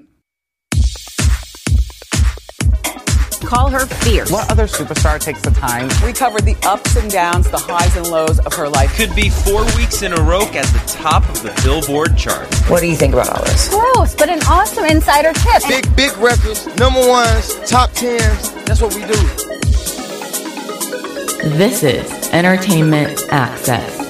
Call 3.51 3.69
her 3.69 3.85
fierce. 3.85 4.31
What 4.31 4.49
other 4.49 4.69
superstar 4.69 5.19
takes 5.19 5.43
the 5.43 5.51
time? 5.51 5.89
We 6.05 6.13
covered 6.13 6.45
the 6.45 6.57
ups 6.63 6.95
and 6.95 7.11
downs, 7.11 7.51
the 7.51 7.59
highs 7.59 7.97
and 7.97 8.07
lows 8.09 8.39
of 8.39 8.55
her 8.55 8.69
life. 8.69 8.95
Could 8.97 9.13
be 9.17 9.29
four 9.29 9.65
weeks 9.77 10.03
in 10.03 10.13
a 10.13 10.23
row 10.23 10.43
at 10.43 10.67
the 10.67 10.83
top 10.87 11.29
of 11.29 11.43
the 11.43 11.51
Billboard 11.65 12.17
chart. 12.17 12.47
What 12.69 12.81
do 12.81 12.87
you 12.87 12.95
think 12.95 13.13
about 13.13 13.29
all 13.29 13.45
this? 13.45 13.69
Gross, 13.69 14.15
but 14.15 14.29
an 14.29 14.41
awesome 14.45 14.85
insider 14.85 15.33
tip. 15.33 15.63
Big, 15.69 15.97
big 15.97 16.17
records, 16.19 16.67
number 16.77 17.01
ones, 17.09 17.59
top 17.69 17.91
tens. 17.93 18.53
That's 18.67 18.81
what 18.81 18.95
we 18.95 19.01
do. 19.03 19.19
This 21.57 21.83
is 21.83 22.31
Entertainment 22.33 23.19
Access. 23.31 24.10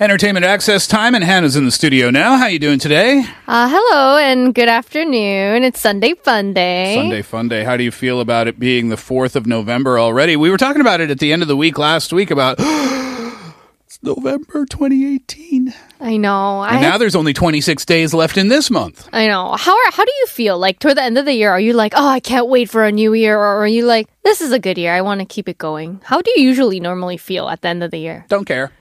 Entertainment 0.00 0.44
access 0.44 0.88
time, 0.88 1.14
and 1.14 1.22
Hannah's 1.22 1.54
in 1.54 1.66
the 1.66 1.70
studio 1.70 2.10
now. 2.10 2.36
How 2.36 2.46
you 2.46 2.58
doing 2.58 2.80
today? 2.80 3.24
Uh, 3.46 3.68
hello 3.70 4.16
and 4.18 4.52
good 4.52 4.68
afternoon. 4.68 5.62
It's 5.62 5.78
Sunday 5.78 6.14
Fun 6.14 6.52
Day. 6.52 6.96
Sunday 6.96 7.22
Fun 7.22 7.46
Day. 7.48 7.62
How 7.62 7.76
do 7.76 7.84
you 7.84 7.92
feel 7.92 8.20
about 8.20 8.48
it 8.48 8.58
being 8.58 8.88
the 8.88 8.96
4th 8.96 9.36
of 9.36 9.46
November 9.46 9.98
already? 10.00 10.34
We 10.34 10.50
were 10.50 10.56
talking 10.56 10.80
about 10.80 11.00
it 11.00 11.10
at 11.10 11.20
the 11.20 11.32
end 11.32 11.42
of 11.42 11.48
the 11.48 11.56
week 11.56 11.78
last 11.78 12.12
week 12.12 12.32
about 12.32 12.56
it's 12.58 14.02
November 14.02 14.66
2018. 14.66 15.72
I 16.00 16.16
know. 16.16 16.58
I 16.58 16.72
And 16.72 16.80
now 16.82 16.98
there's 16.98 17.14
only 17.14 17.32
26 17.32 17.84
days 17.84 18.12
left 18.12 18.36
in 18.36 18.48
this 18.48 18.72
month. 18.72 19.08
I 19.12 19.28
know. 19.28 19.54
How 19.56 19.76
are, 19.76 19.92
how 19.92 20.04
do 20.04 20.12
you 20.18 20.26
feel 20.26 20.58
like 20.58 20.80
toward 20.80 20.96
the 20.96 21.04
end 21.04 21.18
of 21.18 21.24
the 21.24 21.34
year? 21.34 21.50
Are 21.52 21.60
you 21.60 21.72
like, 21.72 21.92
oh, 21.96 22.08
I 22.08 22.18
can't 22.18 22.48
wait 22.48 22.68
for 22.68 22.82
a 22.82 22.90
new 22.90 23.14
year, 23.14 23.38
or 23.38 23.62
are 23.62 23.68
you 23.68 23.84
like, 23.86 24.08
this 24.24 24.40
is 24.40 24.50
a 24.50 24.58
good 24.58 24.76
year, 24.76 24.92
I 24.92 25.02
want 25.02 25.20
to 25.20 25.24
keep 25.24 25.48
it 25.48 25.56
going? 25.56 26.00
How 26.02 26.20
do 26.20 26.32
you 26.34 26.42
usually 26.42 26.80
normally 26.80 27.16
feel 27.16 27.48
at 27.48 27.60
the 27.62 27.68
end 27.68 27.84
of 27.84 27.92
the 27.92 27.98
year? 27.98 28.24
Don't 28.28 28.44
care. 28.44 28.72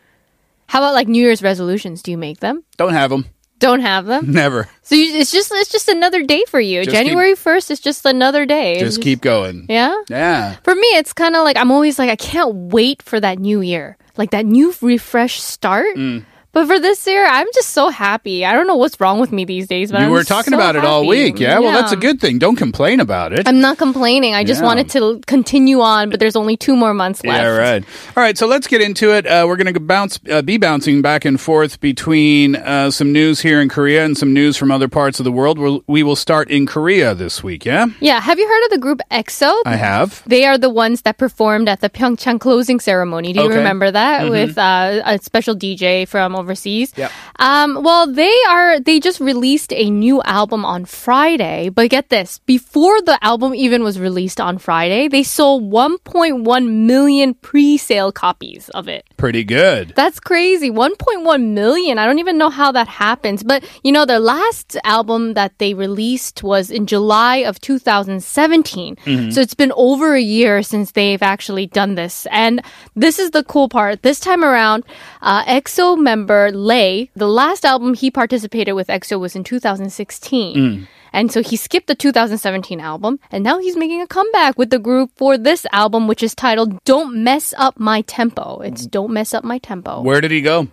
How 0.68 0.80
about 0.80 0.94
like 0.94 1.08
New 1.08 1.22
Year's 1.22 1.44
resolutions? 1.44 2.02
Do 2.02 2.12
you 2.12 2.18
make 2.18 2.40
them? 2.40 2.64
Don't 2.78 2.94
have 2.94 3.10
them. 3.10 3.26
Don't 3.60 3.80
have 3.80 4.06
them. 4.06 4.32
Never. 4.34 4.68
So 4.82 4.96
you, 4.96 5.16
it's 5.16 5.32
just 5.32 5.52
it's 5.54 5.72
just 5.72 5.88
another 5.88 6.24
day 6.24 6.44
for 6.50 6.60
you. 6.60 6.84
Just 6.84 6.96
January 6.96 7.36
first 7.36 7.72
is 7.72 7.80
just 7.80 8.06
another 8.06 8.46
day. 8.46 8.74
It's 8.74 8.82
Just 8.82 9.02
keep 9.02 9.22
going. 9.22 9.68
Yeah. 9.70 9.96
Yeah. 10.10 10.56
For 10.64 10.76
me, 10.76 10.88
it's 10.98 11.14
kind 11.14 11.36
of 11.36 11.44
like 11.44 11.56
I'm 11.58 11.72
always 11.72 11.98
like 11.98 12.10
I 12.10 12.18
can't 12.18 12.54
wait 12.74 13.02
for 13.02 13.20
that 13.20 13.40
new 13.40 13.62
year, 13.62 13.98
like 14.18 14.32
that 14.32 14.46
new 14.46 14.74
refresh 14.82 15.40
start. 15.40 15.96
Mm. 15.96 16.26
But 16.54 16.68
for 16.68 16.80
this 16.80 17.06
year, 17.08 17.26
I'm 17.26 17.48
just 17.56 17.72
so 17.72 17.90
happy. 17.90 18.46
I 18.46 18.54
don't 18.54 18.68
know 18.68 18.76
what's 18.76 19.00
wrong 19.02 19.20
with 19.20 19.32
me 19.32 19.44
these 19.44 19.68
days, 19.68 19.92
but 19.92 20.02
you 20.02 20.06
I'm 20.06 20.12
were 20.12 20.24
talking 20.24 20.52
so 20.52 20.58
about 20.58 20.76
it 20.76 20.86
all 20.86 21.08
week. 21.08 21.40
Yeah, 21.40 21.58
well, 21.58 21.72
that's 21.74 21.92
a 21.92 21.96
good 21.98 22.22
thing. 22.22 22.38
Don't 22.38 22.56
complain 22.56 23.00
about 23.00 23.34
it. 23.34 23.48
I'm 23.48 23.60
not 23.60 23.80
complaining. 23.80 24.36
I 24.36 24.44
just 24.44 24.62
Yeah. 24.62 24.68
wanted 24.68 24.90
to 24.92 25.20
continue 25.26 25.82
on, 25.82 26.12
but 26.12 26.20
there's 26.20 26.36
only 26.36 26.56
two 26.56 26.76
more 26.76 26.94
months 26.94 27.24
left. 27.26 27.42
Yeah, 27.42 27.48
right. 27.58 27.84
All 28.16 28.22
right, 28.22 28.38
so 28.38 28.46
let's 28.46 28.68
get 28.68 28.82
into 28.82 29.12
it. 29.16 29.26
Uh, 29.26 29.46
we're 29.48 29.56
going 29.56 29.74
to 29.74 29.80
bounce, 29.80 30.20
uh, 30.30 30.44
be 30.44 30.58
bouncing 30.58 31.02
back 31.02 31.26
and 31.26 31.42
forth 31.42 31.80
between 31.80 32.56
uh, 32.56 32.92
some 32.92 33.12
news 33.12 33.40
here 33.42 33.60
in 33.60 33.68
Korea 33.68 34.06
and 34.06 34.16
some 34.16 34.32
news 34.32 34.56
from 34.56 34.70
other 34.70 34.88
parts 34.88 35.20
of 35.20 35.24
the 35.24 35.32
world. 35.32 35.58
We'll, 35.58 35.84
we 35.88 36.04
will 36.04 36.16
start 36.16 36.52
in 36.52 36.68
Korea 36.68 37.16
this 37.16 37.44
week. 37.44 37.66
Yeah, 37.66 37.88
Yeah, 38.00 38.20
have 38.22 38.38
you 38.38 38.48
heard 38.48 38.64
of 38.66 38.70
the 38.70 38.78
group 38.78 39.02
EXO? 39.10 39.52
I 39.66 39.76
have. 39.76 40.22
They 40.28 40.46
are 40.46 40.60
the 40.60 40.70
ones 40.70 41.02
that 41.02 41.18
performed 41.18 41.68
at 41.68 41.82
the 41.82 41.90
Pyeongchang 41.90 42.40
closing 42.40 42.80
ceremony. 42.80 43.34
Do 43.34 43.40
you 43.40 43.46
Okay. 43.48 43.58
remember 43.58 43.90
that 43.90 44.22
Mhm. 44.22 44.30
with 44.30 44.58
uh, 44.60 45.02
a 45.04 45.18
special 45.20 45.56
DJ 45.56 46.06
from 46.08 46.36
overseas? 46.44 46.92
Yep. 46.96 47.12
Um, 47.40 47.80
well, 47.82 48.12
they 48.12 48.36
are. 48.50 48.80
They 48.80 49.00
just 49.00 49.20
released 49.20 49.72
a 49.72 49.90
new 49.90 50.22
album 50.24 50.66
on 50.66 50.84
Friday. 50.86 51.70
But 51.70 51.90
get 51.90 52.10
this: 52.10 52.40
before 52.46 53.02
the 53.02 53.18
album 53.24 53.56
even 53.56 53.84
was 53.84 54.00
released 54.00 54.40
on 54.40 54.60
Friday, 54.60 55.08
they 55.08 55.24
sold 55.24 55.72
1.1 55.72 56.44
million 56.68 57.34
pre-sale 57.34 58.12
copies 58.12 58.70
of 58.76 58.88
it. 58.88 59.08
Pretty 59.24 59.46
good. 59.46 59.94
That's 59.96 60.20
crazy. 60.20 60.70
1.1 60.70 61.54
million. 61.54 61.98
I 61.98 62.06
don't 62.06 62.20
even 62.20 62.38
know 62.38 62.50
how 62.50 62.74
that 62.74 62.90
happens. 62.90 63.42
But, 63.42 63.64
you 63.82 63.90
know, 63.90 64.04
their 64.04 64.20
last 64.20 64.76
album 64.84 65.34
that 65.36 65.58
they 65.60 65.74
released 65.74 66.44
was 66.44 66.70
in 66.70 66.88
July 66.88 67.38
of 67.38 67.62
2017. 67.62 68.98
Mhm. 69.06 69.32
So 69.32 69.40
it's 69.40 69.54
been 69.54 69.72
over 69.78 70.14
a 70.14 70.20
year 70.20 70.62
since 70.62 70.92
they've 70.92 71.24
actually 71.24 71.68
done 71.68 71.96
this. 71.96 72.28
And 72.32 72.62
this 72.98 73.18
is 73.18 73.32
the 73.32 73.46
cool 73.46 73.70
part. 73.70 74.02
This 74.02 74.20
time 74.20 74.44
around, 74.44 74.84
uh, 75.22 75.46
EXO 75.46 75.96
member 75.96 76.52
Lay, 76.52 77.10
the 77.16 77.30
last 77.30 77.64
album 77.64 77.94
he 77.94 78.12
participated 78.12 78.76
with 78.76 78.90
EXO 78.90 79.22
was 79.22 79.38
in 79.38 79.46
2016. 79.46 80.56
Mm. 80.58 80.88
And 81.14 81.32
so 81.32 81.44
he 81.44 81.56
skipped 81.56 81.88
the 81.88 81.96
2017 81.96 82.80
album, 82.80 83.20
and 83.32 83.44
now 83.44 83.60
he's 83.60 83.78
making 83.78 84.02
a 84.02 84.08
comeback 84.08 84.58
with 84.58 84.72
the 84.72 84.80
group 84.80 85.12
for 85.16 85.38
this 85.38 85.66
album, 85.72 86.08
which 86.08 86.24
is 86.24 86.34
titled 86.34 86.84
Don't 86.84 87.24
Mess 87.24 87.54
Up 87.58 87.80
My 87.80 88.02
Tempo. 88.02 88.60
It's 88.62 88.88
Don't 88.88 89.14
Mess 89.14 89.34
Up 89.34 89.44
My 89.44 89.60
Tempo. 89.60 90.02
Where 90.02 90.20
did 90.20 90.32
he 90.32 90.42
go? 90.42 90.68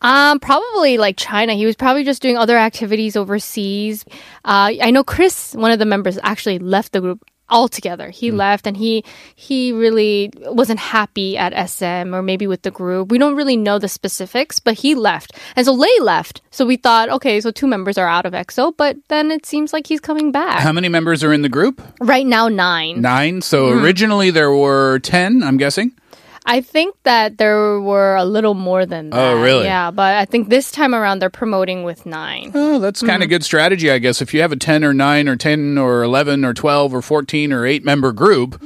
Um, 0.00 0.38
probably 0.38 0.98
like 0.98 1.16
China. 1.16 1.54
He 1.54 1.64
was 1.64 1.76
probably 1.76 2.04
just 2.04 2.20
doing 2.20 2.36
other 2.36 2.58
activities 2.58 3.16
overseas. 3.16 4.04
Uh, 4.44 4.72
I 4.82 4.90
know 4.90 5.04
Kris, 5.04 5.54
one 5.54 5.70
of 5.70 5.78
the 5.78 5.86
members, 5.86 6.18
actually 6.22 6.58
left 6.58 6.92
the 6.92 7.00
group 7.00 7.24
altogether. 7.50 8.10
He 8.10 8.30
left 8.30 8.66
and 8.66 8.76
he 8.76 9.04
he 9.34 9.72
really 9.72 10.30
wasn't 10.46 10.80
happy 10.80 11.36
at 11.36 11.52
SM 11.68 12.14
or 12.14 12.22
maybe 12.22 12.46
with 12.46 12.62
the 12.62 12.70
group. 12.70 13.10
We 13.10 13.18
don't 13.18 13.36
really 13.36 13.56
know 13.56 13.78
the 13.78 13.88
specifics, 13.88 14.58
but 14.60 14.74
he 14.78 14.94
left. 14.94 15.32
And 15.56 15.66
so 15.66 15.72
Lay 15.74 15.98
left. 16.00 16.40
So 16.50 16.64
we 16.64 16.76
thought, 16.76 17.08
okay, 17.10 17.40
so 17.40 17.50
two 17.50 17.66
members 17.66 17.98
are 17.98 18.06
out 18.08 18.24
of 18.26 18.32
EXO, 18.32 18.74
but 18.76 18.96
then 19.08 19.30
it 19.30 19.44
seems 19.44 19.72
like 19.72 19.86
he's 19.86 20.00
coming 20.00 20.32
back. 20.32 20.60
How 20.60 20.72
many 20.72 20.88
members 20.88 21.22
are 21.24 21.32
in 21.32 21.42
the 21.42 21.48
group? 21.48 21.82
right 22.00 22.26
now, 22.26 22.48
nine. 22.48 23.00
Nine. 23.00 23.40
So 23.42 23.70
Mhm. 23.70 23.82
originally 23.82 24.30
there 24.30 24.50
were 24.52 24.98
ten. 25.00 25.42
I'm 25.42 25.56
guessing. 25.56 25.92
I 26.46 26.60
think 26.60 26.94
that 27.04 27.38
there 27.38 27.80
were 27.80 28.16
a 28.16 28.24
little 28.24 28.54
more 28.54 28.84
than 28.84 29.08
oh, 29.12 29.16
that. 29.16 29.32
Oh, 29.32 29.42
really? 29.42 29.64
Yeah, 29.64 29.90
but 29.90 30.14
I 30.14 30.26
think 30.26 30.50
this 30.50 30.70
time 30.70 30.94
around 30.94 31.20
they're 31.20 31.30
promoting 31.30 31.84
with 31.84 32.04
nine. 32.04 32.52
Oh, 32.54 32.78
that's 32.78 33.00
kind 33.00 33.22
of 33.22 33.26
mm-hmm. 33.26 33.30
good 33.30 33.44
strategy, 33.44 33.90
I 33.90 33.98
guess. 33.98 34.20
If 34.20 34.34
you 34.34 34.42
have 34.42 34.52
a 34.52 34.56
10 34.56 34.84
or 34.84 34.92
9 34.92 35.28
or 35.28 35.36
10 35.36 35.78
or 35.78 36.02
11 36.02 36.44
or 36.44 36.52
12 36.52 36.94
or 36.94 37.00
14 37.02 37.52
or 37.52 37.64
8 37.64 37.84
member 37.84 38.12
group, 38.12 38.62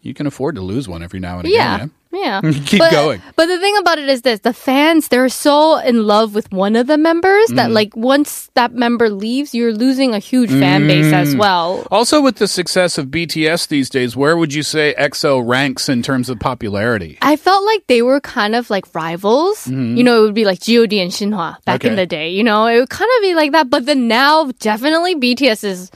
you 0.00 0.14
can 0.14 0.26
afford 0.26 0.54
to 0.54 0.62
lose 0.62 0.88
one 0.88 1.02
every 1.02 1.20
now 1.20 1.38
and 1.40 1.48
Yeah. 1.48 1.76
again. 1.76 1.90
Yeah. 2.12 2.40
Keep 2.66 2.80
but, 2.80 2.90
going. 2.90 3.22
But 3.36 3.46
the 3.46 3.58
thing 3.58 3.76
about 3.78 3.98
it 3.98 4.08
is 4.08 4.22
this 4.22 4.40
the 4.40 4.52
fans, 4.52 5.08
they're 5.08 5.28
so 5.28 5.76
in 5.78 6.06
love 6.06 6.34
with 6.34 6.50
one 6.52 6.74
of 6.74 6.88
the 6.88 6.98
members 6.98 7.48
that, 7.50 7.70
Mhm. 7.70 7.72
like, 7.74 7.96
once 7.96 8.50
that 8.54 8.72
member 8.74 9.08
leaves, 9.10 9.54
you're 9.54 9.72
losing 9.72 10.12
a 10.12 10.18
huge 10.18 10.50
fan 10.50 10.86
base 10.88 11.12
as 11.12 11.34
Mm. 11.34 11.38
well. 11.38 11.86
Also, 11.90 12.20
with 12.20 12.36
the 12.36 12.48
success 12.48 12.98
of 12.98 13.10
BTS 13.12 13.66
these 13.66 13.88
days, 13.88 14.16
where 14.16 14.36
would 14.36 14.52
you 14.52 14.62
say 14.64 14.92
EXO 14.98 15.38
ranks 15.40 15.88
in 15.88 16.02
terms 16.02 16.28
of 16.28 16.40
popularity? 16.40 17.16
I 17.22 17.36
felt 17.36 17.64
like 17.64 17.86
they 17.86 18.02
were 18.02 18.20
kind 18.20 18.54
of 18.56 18.70
like 18.70 18.86
rivals. 18.92 19.66
Mhm. 19.66 19.96
You 19.96 20.02
know, 20.02 20.18
it 20.18 20.22
would 20.22 20.34
be 20.34 20.44
like 20.44 20.58
GOD 20.60 21.00
and 21.00 21.12
Shinhwa 21.12 21.56
back 21.64 21.84
in 21.84 21.94
the 21.94 22.06
day. 22.06 22.30
You 22.30 22.42
know, 22.42 22.66
it 22.66 22.78
would 22.80 22.90
kind 22.90 23.10
of 23.18 23.22
be 23.22 23.34
like 23.34 23.52
that. 23.52 23.70
But 23.70 23.86
then 23.86 24.08
now, 24.08 24.50
definitely 24.58 25.14
BTS 25.14 25.62
is 25.64 25.90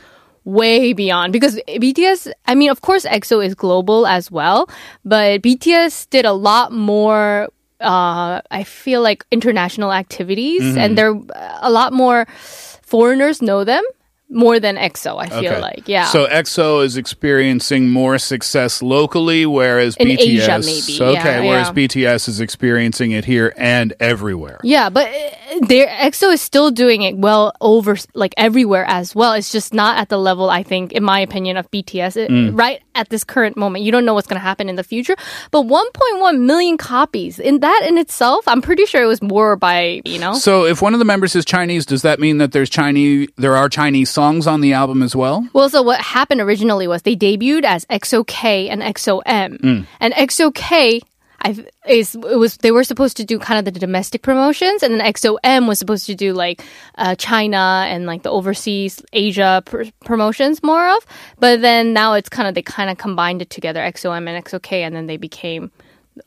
way 0.44 0.92
beyond 0.92 1.32
because 1.32 1.58
BTS, 1.68 2.30
I 2.46 2.54
mean, 2.54 2.70
of 2.70 2.80
course, 2.82 3.04
EXO 3.06 3.44
is 3.44 3.54
global 3.54 4.06
as 4.06 4.30
well, 4.30 4.68
but 5.04 5.40
BTS 5.42 6.08
did 6.10 6.24
a 6.24 6.32
lot 6.32 6.72
more. 6.72 7.48
Uh, 7.80 8.40
I 8.50 8.64
feel 8.64 9.02
like 9.02 9.24
international 9.30 9.92
activities, 9.92 10.62
Mhm. 10.62 10.76
and 10.78 10.98
they're 10.98 11.18
a 11.60 11.70
lot 11.70 11.92
more 11.92 12.26
foreigners 12.82 13.42
know 13.42 13.64
them 13.64 13.82
more 14.30 14.58
than 14.58 14.76
EXO. 14.76 15.16
I 15.20 15.28
feel 15.28 15.60
like, 15.60 15.86
yeah. 15.86 16.06
So 16.06 16.26
EXO 16.26 16.84
is 16.84 16.96
experiencing 16.96 17.90
more 17.90 18.18
success 18.18 18.82
locally, 18.82 19.46
whereas 19.46 19.96
In 19.96 20.08
BTS. 20.08 20.18
Asia, 20.20 20.60
maybe. 20.64 21.02
Okay, 21.18 21.44
Yeah, 21.44 21.48
whereas 21.48 21.68
yeah. 21.68 21.72
BTS 21.74 22.28
is 22.28 22.40
experiencing 22.40 23.12
it 23.12 23.24
here 23.24 23.52
and 23.56 23.92
everywhere. 24.00 24.58
Yeah, 24.62 24.90
but 24.90 25.08
uh, 25.08 25.66
their 25.68 25.86
EXO 25.88 26.32
is 26.32 26.40
still 26.40 26.70
doing 26.70 27.02
it 27.02 27.16
well 27.16 27.52
over 27.60 27.96
like 28.14 28.34
everywhere 28.36 28.84
as 28.88 29.14
well. 29.14 29.34
It's 29.34 29.52
just 29.52 29.72
not 29.74 29.98
at 29.98 30.08
the 30.08 30.18
level 30.18 30.50
I 30.50 30.62
think, 30.62 30.92
in 30.92 31.04
my 31.04 31.20
opinion, 31.20 31.56
of 31.56 31.70
BTS. 31.70 32.16
It- 32.16 32.30
Mm. 32.34 32.58
Right 32.58 32.80
at 32.94 33.10
this 33.10 33.22
current 33.22 33.56
moment, 33.56 33.84
you 33.84 33.92
don't 33.92 34.04
know 34.06 34.14
what's 34.14 34.26
going 34.26 34.40
to 34.40 34.44
happen 34.44 34.68
in 34.68 34.76
the 34.76 34.82
future. 34.82 35.14
But 35.50 35.64
1.1 35.66 36.40
million 36.40 36.76
copies 36.78 37.38
in 37.38 37.60
that 37.60 37.82
in 37.86 37.98
itself, 37.98 38.46
I'm 38.48 38.62
pretty 38.62 38.86
sure 38.86 39.02
it 39.02 39.06
was 39.06 39.20
more 39.22 39.54
by 39.56 40.00
you 40.04 40.18
know. 40.18 40.34
So, 40.34 40.64
if 40.64 40.80
one 40.80 40.94
of 40.94 40.98
the 41.00 41.04
members 41.04 41.36
is 41.36 41.44
Chinese, 41.44 41.84
does 41.86 42.02
that 42.02 42.18
mean 42.18 42.38
that 42.38 42.52
there's 42.52 42.70
Chinese? 42.70 43.28
There 43.36 43.56
are 43.56 43.68
Chinese 43.68 44.10
songs 44.14 44.46
on 44.46 44.60
the 44.62 44.72
album 44.72 45.02
as 45.02 45.14
well. 45.16 45.46
Well, 45.52 45.68
so 45.68 45.82
what 45.82 46.00
happened 46.00 46.40
originally 46.40 46.86
was 46.86 47.02
they 47.02 47.16
debuted 47.16 47.64
as 47.64 47.84
EXO-K 47.86 48.68
and 48.70 48.80
EXO-M, 48.82 49.58
Mm. 49.58 49.86
and 50.00 50.14
EXO-K. 50.14 51.00
I, 51.46 51.50
is 51.86 52.14
it 52.14 52.38
was 52.38 52.56
they 52.64 52.70
were 52.70 52.84
supposed 52.84 53.18
to 53.18 53.24
do 53.24 53.38
kind 53.38 53.58
of 53.58 53.64
the 53.70 53.78
domestic 53.78 54.22
promotions, 54.22 54.82
and 54.82 54.94
then 54.94 55.02
EXO-M 55.04 55.66
was 55.66 55.78
supposed 55.78 56.06
to 56.06 56.14
do 56.14 56.32
like 56.32 56.62
uh, 56.96 57.14
China 57.16 57.84
and 57.86 58.06
like 58.06 58.22
the 58.22 58.30
overseas 58.30 59.02
Asia 59.12 59.62
pr- 59.66 59.90
promotions 60.06 60.62
more 60.62 60.88
of. 60.96 61.04
But 61.38 61.60
then 61.60 61.92
now 61.92 62.14
it's 62.14 62.30
kind 62.30 62.48
of 62.48 62.54
they 62.54 62.62
kind 62.62 62.88
of 62.88 62.96
combined 62.96 63.42
it 63.42 63.50
together, 63.50 63.80
EXO-M 63.82 64.26
and 64.26 64.42
EXO-K, 64.42 64.84
and 64.84 64.96
then 64.96 65.06
they 65.06 65.18
became 65.18 65.70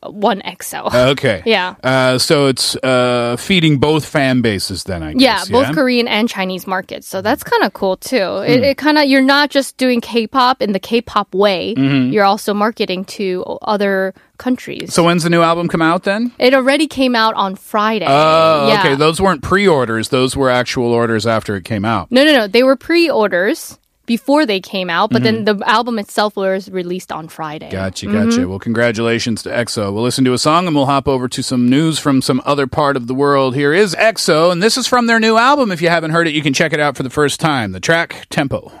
one 0.02 0.40
EXO. 0.42 0.92
Okay. 1.12 1.42
Yeah. 1.46 1.74
Uh, 1.82 2.18
so 2.18 2.46
it's 2.46 2.76
uh, 2.76 3.36
feeding 3.38 3.78
both 3.78 4.04
fan 4.04 4.42
bases 4.42 4.84
then, 4.84 5.02
I 5.02 5.12
guess. 5.14 5.22
Yeah, 5.22 5.44
both 5.50 5.74
Korean 5.74 6.06
and 6.06 6.28
Chinese 6.28 6.66
markets. 6.66 7.08
So 7.08 7.22
that's 7.22 7.42
kind 7.42 7.62
of 7.64 7.72
cool 7.72 7.96
too. 7.96 8.16
It, 8.46 8.58
Hmm. 8.58 8.64
it 8.64 8.76
kind 8.78 8.98
of 8.98 9.04
you're 9.06 9.22
not 9.22 9.48
just 9.50 9.76
doing 9.78 10.00
K-pop 10.00 10.60
in 10.60 10.72
the 10.72 10.78
K-pop 10.80 11.34
way. 11.34 11.74
Mhm. 11.74 12.12
You're 12.12 12.24
also 12.24 12.52
marketing 12.52 13.04
to 13.16 13.44
other 13.62 14.12
countries. 14.36 14.92
So 14.94 15.04
when's 15.04 15.22
the 15.24 15.30
new 15.30 15.40
album 15.42 15.68
come 15.68 15.82
out 15.82 16.02
then? 16.04 16.32
it 16.38 16.54
already 16.54 16.86
came 16.86 17.16
out 17.16 17.34
on 17.34 17.56
Friday. 17.56 18.06
Oh, 18.08 18.68
yeah. 18.68 18.80
okay. 18.80 18.94
Those 18.94 19.20
weren't 19.20 19.42
pre-orders. 19.42 20.10
Those 20.10 20.36
were 20.36 20.50
actual 20.50 20.92
orders 20.92 21.26
after 21.26 21.56
it 21.56 21.64
came 21.64 21.84
out. 21.84 22.12
No, 22.12 22.24
no, 22.24 22.32
no. 22.32 22.46
They 22.46 22.62
were 22.62 22.76
pre-orders 22.76 23.77
before 24.07 24.45
they 24.45 24.59
came 24.59 24.89
out, 24.89 25.09
but 25.11 25.23
Mm-hmm. 25.23 25.45
then 25.45 25.57
the 25.57 25.63
album 25.69 25.97
itself 25.97 26.35
was 26.35 26.69
released 26.69 27.09
on 27.11 27.29
Friday. 27.29 27.69
Gotcha, 27.71 28.05
gotcha. 28.07 28.39
Mhm. 28.43 28.49
Well, 28.49 28.59
congratulations 28.59 29.43
to 29.43 29.49
EXO. 29.49 29.93
We'll 29.93 30.03
listen 30.03 30.25
to 30.25 30.33
a 30.33 30.37
song 30.37 30.67
and 30.67 30.75
we'll 30.75 30.87
hop 30.87 31.07
over 31.07 31.29
to 31.29 31.41
some 31.41 31.69
news 31.69 31.99
from 31.99 32.21
some 32.21 32.41
other 32.45 32.67
part 32.67 32.97
of 32.97 33.07
the 33.07 33.13
world. 33.15 33.55
Here 33.55 33.73
is 33.73 33.95
EXO, 33.95 34.51
and 34.51 34.61
this 34.61 34.75
is 34.77 34.87
from 34.87 35.07
their 35.07 35.19
new 35.21 35.37
album. 35.37 35.71
If 35.71 35.81
you 35.81 35.87
haven't 35.87 36.11
heard 36.11 36.27
it, 36.27 36.33
you 36.33 36.41
can 36.43 36.51
check 36.53 36.73
it 36.73 36.81
out 36.81 36.97
for 36.97 37.03
the 37.03 37.09
first 37.09 37.39
time. 37.39 37.71
The 37.71 37.79
track 37.79 38.27
Tempo. 38.29 38.71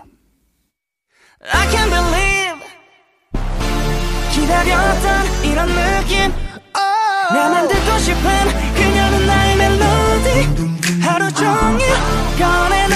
I 1.41 1.67
can't 1.71 1.89
believe 1.89 2.59
기다렸던 4.33 5.43
이런 5.43 5.67
느낌 5.67 6.31
나만 7.33 7.67
듣고 7.67 7.97
싶은 7.99 8.23
그녀는 8.75 9.25
나의 9.25 9.55
멜로디 9.57 10.27
하루 11.01 11.31
종일 11.33 11.87
꺼내 12.37 12.87
너 12.87 12.95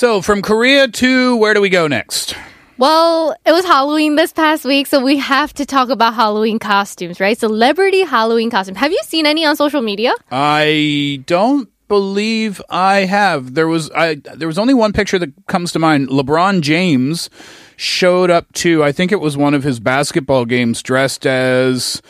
So, 0.00 0.22
from 0.22 0.40
Korea 0.40 0.88
to 0.88 1.36
where 1.36 1.52
do 1.52 1.60
we 1.60 1.68
go 1.68 1.86
next? 1.86 2.34
Well, 2.78 3.36
it 3.44 3.52
was 3.52 3.66
Halloween 3.66 4.16
this 4.16 4.32
past 4.32 4.64
week, 4.64 4.86
so 4.86 5.04
we 5.04 5.18
have 5.18 5.52
to 5.52 5.66
talk 5.66 5.90
about 5.90 6.14
Halloween 6.14 6.58
costumes, 6.58 7.20
right? 7.20 7.36
Celebrity 7.36 8.00
Halloween 8.00 8.48
costumes. 8.48 8.78
Have 8.78 8.92
you 8.92 9.00
seen 9.04 9.26
any 9.26 9.44
on 9.44 9.56
social 9.56 9.82
media? 9.82 10.14
I 10.30 11.22
don't 11.26 11.68
believe 11.88 12.62
I 12.70 13.00
have. 13.00 13.52
There 13.52 13.68
was 13.68 13.90
I 13.90 14.14
there 14.14 14.48
was 14.48 14.58
only 14.58 14.72
one 14.72 14.94
picture 14.94 15.18
that 15.18 15.34
comes 15.48 15.70
to 15.72 15.78
mind. 15.78 16.08
LeBron 16.08 16.62
James 16.62 17.28
showed 17.76 18.30
up 18.30 18.50
to 18.54 18.82
I 18.82 18.92
think 18.92 19.12
it 19.12 19.20
was 19.20 19.36
one 19.36 19.52
of 19.52 19.64
his 19.64 19.80
basketball 19.80 20.46
games 20.46 20.82
dressed 20.82 21.26
as 21.26 22.00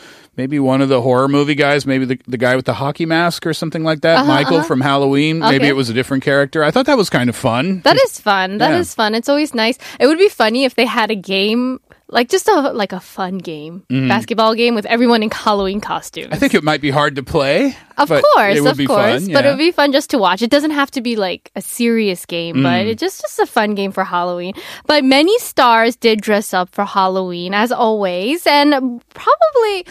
maybe 0.41 0.57
one 0.59 0.81
of 0.81 0.89
the 0.89 1.01
horror 1.01 1.27
movie 1.27 1.53
guys, 1.53 1.85
maybe 1.85 2.03
the, 2.05 2.19
the 2.27 2.37
guy 2.37 2.55
with 2.55 2.65
the 2.65 2.73
hockey 2.73 3.05
mask 3.05 3.45
or 3.45 3.53
something 3.53 3.83
like 3.83 4.01
that, 4.01 4.17
Uh-huh, 4.17 4.25
Michael 4.27 4.57
uh-huh. 4.57 4.65
from 4.65 4.81
Halloween. 4.81 5.37
Maybe 5.37 5.67
it 5.67 5.75
was 5.75 5.89
a 5.89 5.93
different 5.93 6.23
character. 6.23 6.63
I 6.63 6.71
thought 6.71 6.87
that 6.87 6.97
was 6.97 7.11
kind 7.11 7.29
of 7.29 7.35
fun. 7.35 7.81
That 7.83 7.97
is 8.01 8.19
fun. 8.19 8.57
That 8.57 8.73
is 8.73 8.89
Yeah. 8.91 8.95
fun. 9.05 9.13
It's 9.13 9.29
always 9.29 9.53
nice. 9.53 9.77
It 9.99 10.07
would 10.07 10.17
be 10.17 10.29
funny 10.29 10.65
if 10.65 10.73
they 10.73 10.87
had 10.87 11.11
a 11.11 11.15
game 11.15 11.79
like 12.13 12.27
just 12.27 12.49
a 12.49 12.73
like 12.75 12.91
a 12.91 12.99
fun 12.99 13.37
game, 13.37 13.83
Mhm. 13.89 14.09
basketball 14.09 14.53
game 14.53 14.75
with 14.75 14.85
everyone 14.87 15.23
in 15.23 15.31
Halloween 15.31 15.79
costumes. 15.79 16.27
I 16.33 16.35
think 16.35 16.53
it 16.53 16.61
might 16.61 16.81
be 16.81 16.89
hard 16.91 17.15
to 17.15 17.23
play. 17.23 17.77
Of 17.97 18.09
course, 18.09 18.57
it 18.57 18.61
would 18.67 18.71
of 18.75 18.77
be 18.77 18.85
course, 18.85 19.23
fun, 19.23 19.31
but 19.31 19.45
it 19.45 19.49
would 19.49 19.57
be 19.63 19.71
fun 19.71 19.93
just 19.93 20.09
to 20.09 20.17
watch. 20.17 20.41
It 20.41 20.49
doesn't 20.51 20.71
have 20.75 20.91
to 20.91 21.01
be 21.01 21.15
like 21.15 21.51
a 21.55 21.61
serious 21.61 22.25
game, 22.25 22.63
but 22.67 22.83
Mm. 22.83 22.87
it's 22.91 22.99
just 22.99 23.21
just 23.21 23.39
a 23.39 23.45
fun 23.45 23.75
game 23.79 23.93
for 23.93 24.03
Halloween. 24.03 24.55
But 24.91 25.05
many 25.05 25.37
stars 25.39 25.95
did 25.95 26.19
dress 26.19 26.51
up 26.53 26.67
for 26.75 26.83
Halloween 26.83 27.53
as 27.53 27.71
always, 27.71 28.43
and 28.45 28.99
probably 29.15 29.85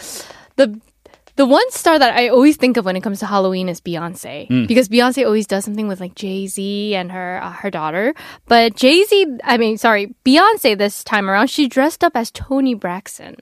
the 0.57 0.79
the 1.37 1.45
one 1.45 1.71
star 1.71 1.97
that 1.97 2.13
I 2.15 2.27
always 2.27 2.57
think 2.57 2.75
of 2.77 2.85
when 2.85 2.95
it 2.97 3.01
comes 3.01 3.19
to 3.19 3.25
Halloween 3.25 3.69
is 3.69 3.79
Beyonce 3.79 4.49
Mm. 4.49 4.67
because 4.67 4.89
Beyonce 4.89 5.25
always 5.25 5.47
does 5.47 5.63
something 5.63 5.87
with 5.87 5.99
like 6.01 6.13
Jay 6.13 6.45
Z 6.47 6.93
and 6.93 7.11
her 7.11 7.39
uh, 7.41 7.51
her 7.51 7.71
daughter. 7.71 8.13
But 8.47 8.75
Jay 8.75 9.03
Z, 9.05 9.37
I 9.43 9.57
mean, 9.57 9.77
sorry, 9.77 10.13
Beyonce 10.25 10.77
this 10.77 11.03
time 11.03 11.29
around, 11.29 11.47
she 11.49 11.67
dressed 11.67 12.03
up 12.03 12.15
as 12.15 12.31
Toni 12.31 12.73
Braxton. 12.75 13.37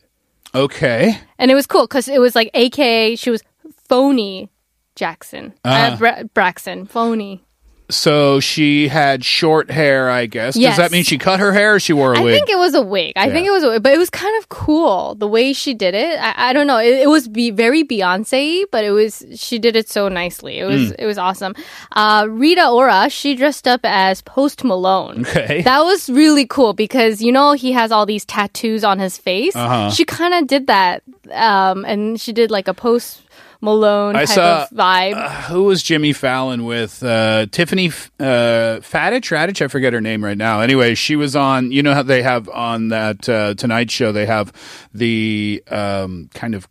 Okay. 0.54 1.18
And 1.38 1.52
it 1.52 1.56
was 1.56 1.66
cool 1.68 1.84
because 1.88 2.08
it 2.08 2.20
was 2.22 2.36
like 2.36 2.50
AKA, 2.54 3.16
she 3.16 3.30
was 3.32 3.42
phony 3.88 4.50
Jackson. 4.96 5.54
Uh, 5.66 5.68
Uh-huh. 5.70 5.96
Bra- 5.98 6.24
Braxton, 6.34 6.86
phony. 6.86 7.44
So 7.90 8.40
she 8.40 8.88
had 8.88 9.26
short 9.26 9.72
hair, 9.72 10.10
I 10.12 10.28
guess. 10.28 10.54
Does 10.56 10.78
that 10.78 10.92
mean 10.92 11.04
she 11.04 11.18
cut 11.18 11.40
her 11.40 11.52
hair 11.52 11.76
or 11.76 11.80
she 11.80 11.92
wore 11.94 12.14
a 12.14 12.20
I 12.20 12.22
wig? 12.22 12.34
I 12.34 12.38
think 12.38 12.50
it 12.50 12.58
was 12.58 12.76
a 12.76 12.82
wig. 12.82 13.14
I 13.16 13.30
think 13.32 13.48
it 13.48 13.52
was 13.52 13.64
a 13.64 13.70
wig, 13.70 13.84
but 13.84 13.94
it 13.94 13.98
was 13.98 14.10
kind 14.12 14.38
of 14.38 14.50
cool 14.50 15.16
the 15.16 15.28
way 15.28 15.54
she 15.54 15.74
did 15.74 15.96
it. 15.96 16.20
I, 16.20 16.50
I 16.50 16.54
don't 16.54 16.68
know. 16.68 16.78
It, 16.78 17.00
it 17.02 17.10
was 17.10 17.28
be 17.28 17.50
very 17.50 17.84
Beyonce, 17.84 18.66
but 18.72 18.84
it 18.84 18.92
was 18.92 19.26
she 19.36 19.58
did 19.58 19.76
it 19.76 19.90
so 19.90 20.08
nicely. 20.08 20.60
It 20.60 20.66
was 20.66 20.80
Mm. 20.92 20.96
it 21.00 21.06
was 21.06 21.18
awesome. 21.18 21.56
Uh, 21.92 22.28
Rita 22.30 22.70
Ora, 22.70 23.10
she 23.10 23.36
dressed 23.36 23.68
up 23.68 23.82
as 23.84 24.22
Post 24.22 24.64
Malone. 24.64 25.26
Okay. 25.26 25.62
That 25.70 25.82
was 25.84 26.10
really 26.10 26.46
cool 26.46 26.74
because 26.74 27.22
you 27.22 27.32
know 27.32 27.54
he 27.54 27.72
has 27.74 27.92
all 27.92 28.06
these 28.06 28.24
tattoos 28.26 28.84
on 28.84 29.00
his 29.00 29.18
face. 29.18 29.56
Uh-huh. 29.56 29.90
She 29.92 30.06
kind 30.06 30.34
of 30.34 30.48
did 30.48 30.68
that, 30.68 31.04
um, 31.32 31.86
and 31.86 32.20
she 32.22 32.34
did 32.34 32.50
like 32.52 32.68
a 32.68 32.74
Post 32.74 33.22
Malone 33.62 34.16
I 34.16 34.26
type 34.26 34.36
saw- 34.36 34.62
of 34.64 34.70
vibe. 34.70 35.14
Uh, 35.16 35.30
who 35.52 35.64
was 35.66 35.84
Jimmy 35.84 36.14
Fallon 36.14 36.64
with? 36.66 37.04
Uh, 37.04 37.46
Tiffany 37.52 37.88
F- 37.88 38.10
uh, 38.20 38.80
Faddich? 38.82 39.32
Radich? 39.32 39.62
I 39.62 39.68
forget 39.68 39.92
her 39.94 40.02
name 40.02 40.24
right 40.24 40.38
now. 40.38 40.62
Anyway, 40.62 40.96
she 40.96 41.16
was 41.16 41.36
on, 41.36 41.72
you 41.72 41.84
know 41.84 41.94
how 41.94 42.04
they 42.04 42.22
have 42.22 42.48
on 42.50 42.88
that 42.90 43.28
uh, 43.28 43.54
Tonight 43.56 43.92
Show, 43.92 44.12
they 44.12 44.26
have 44.26 44.54
the 44.94 45.62
um, 45.70 46.30
kind 46.34 46.56
of 46.56 46.68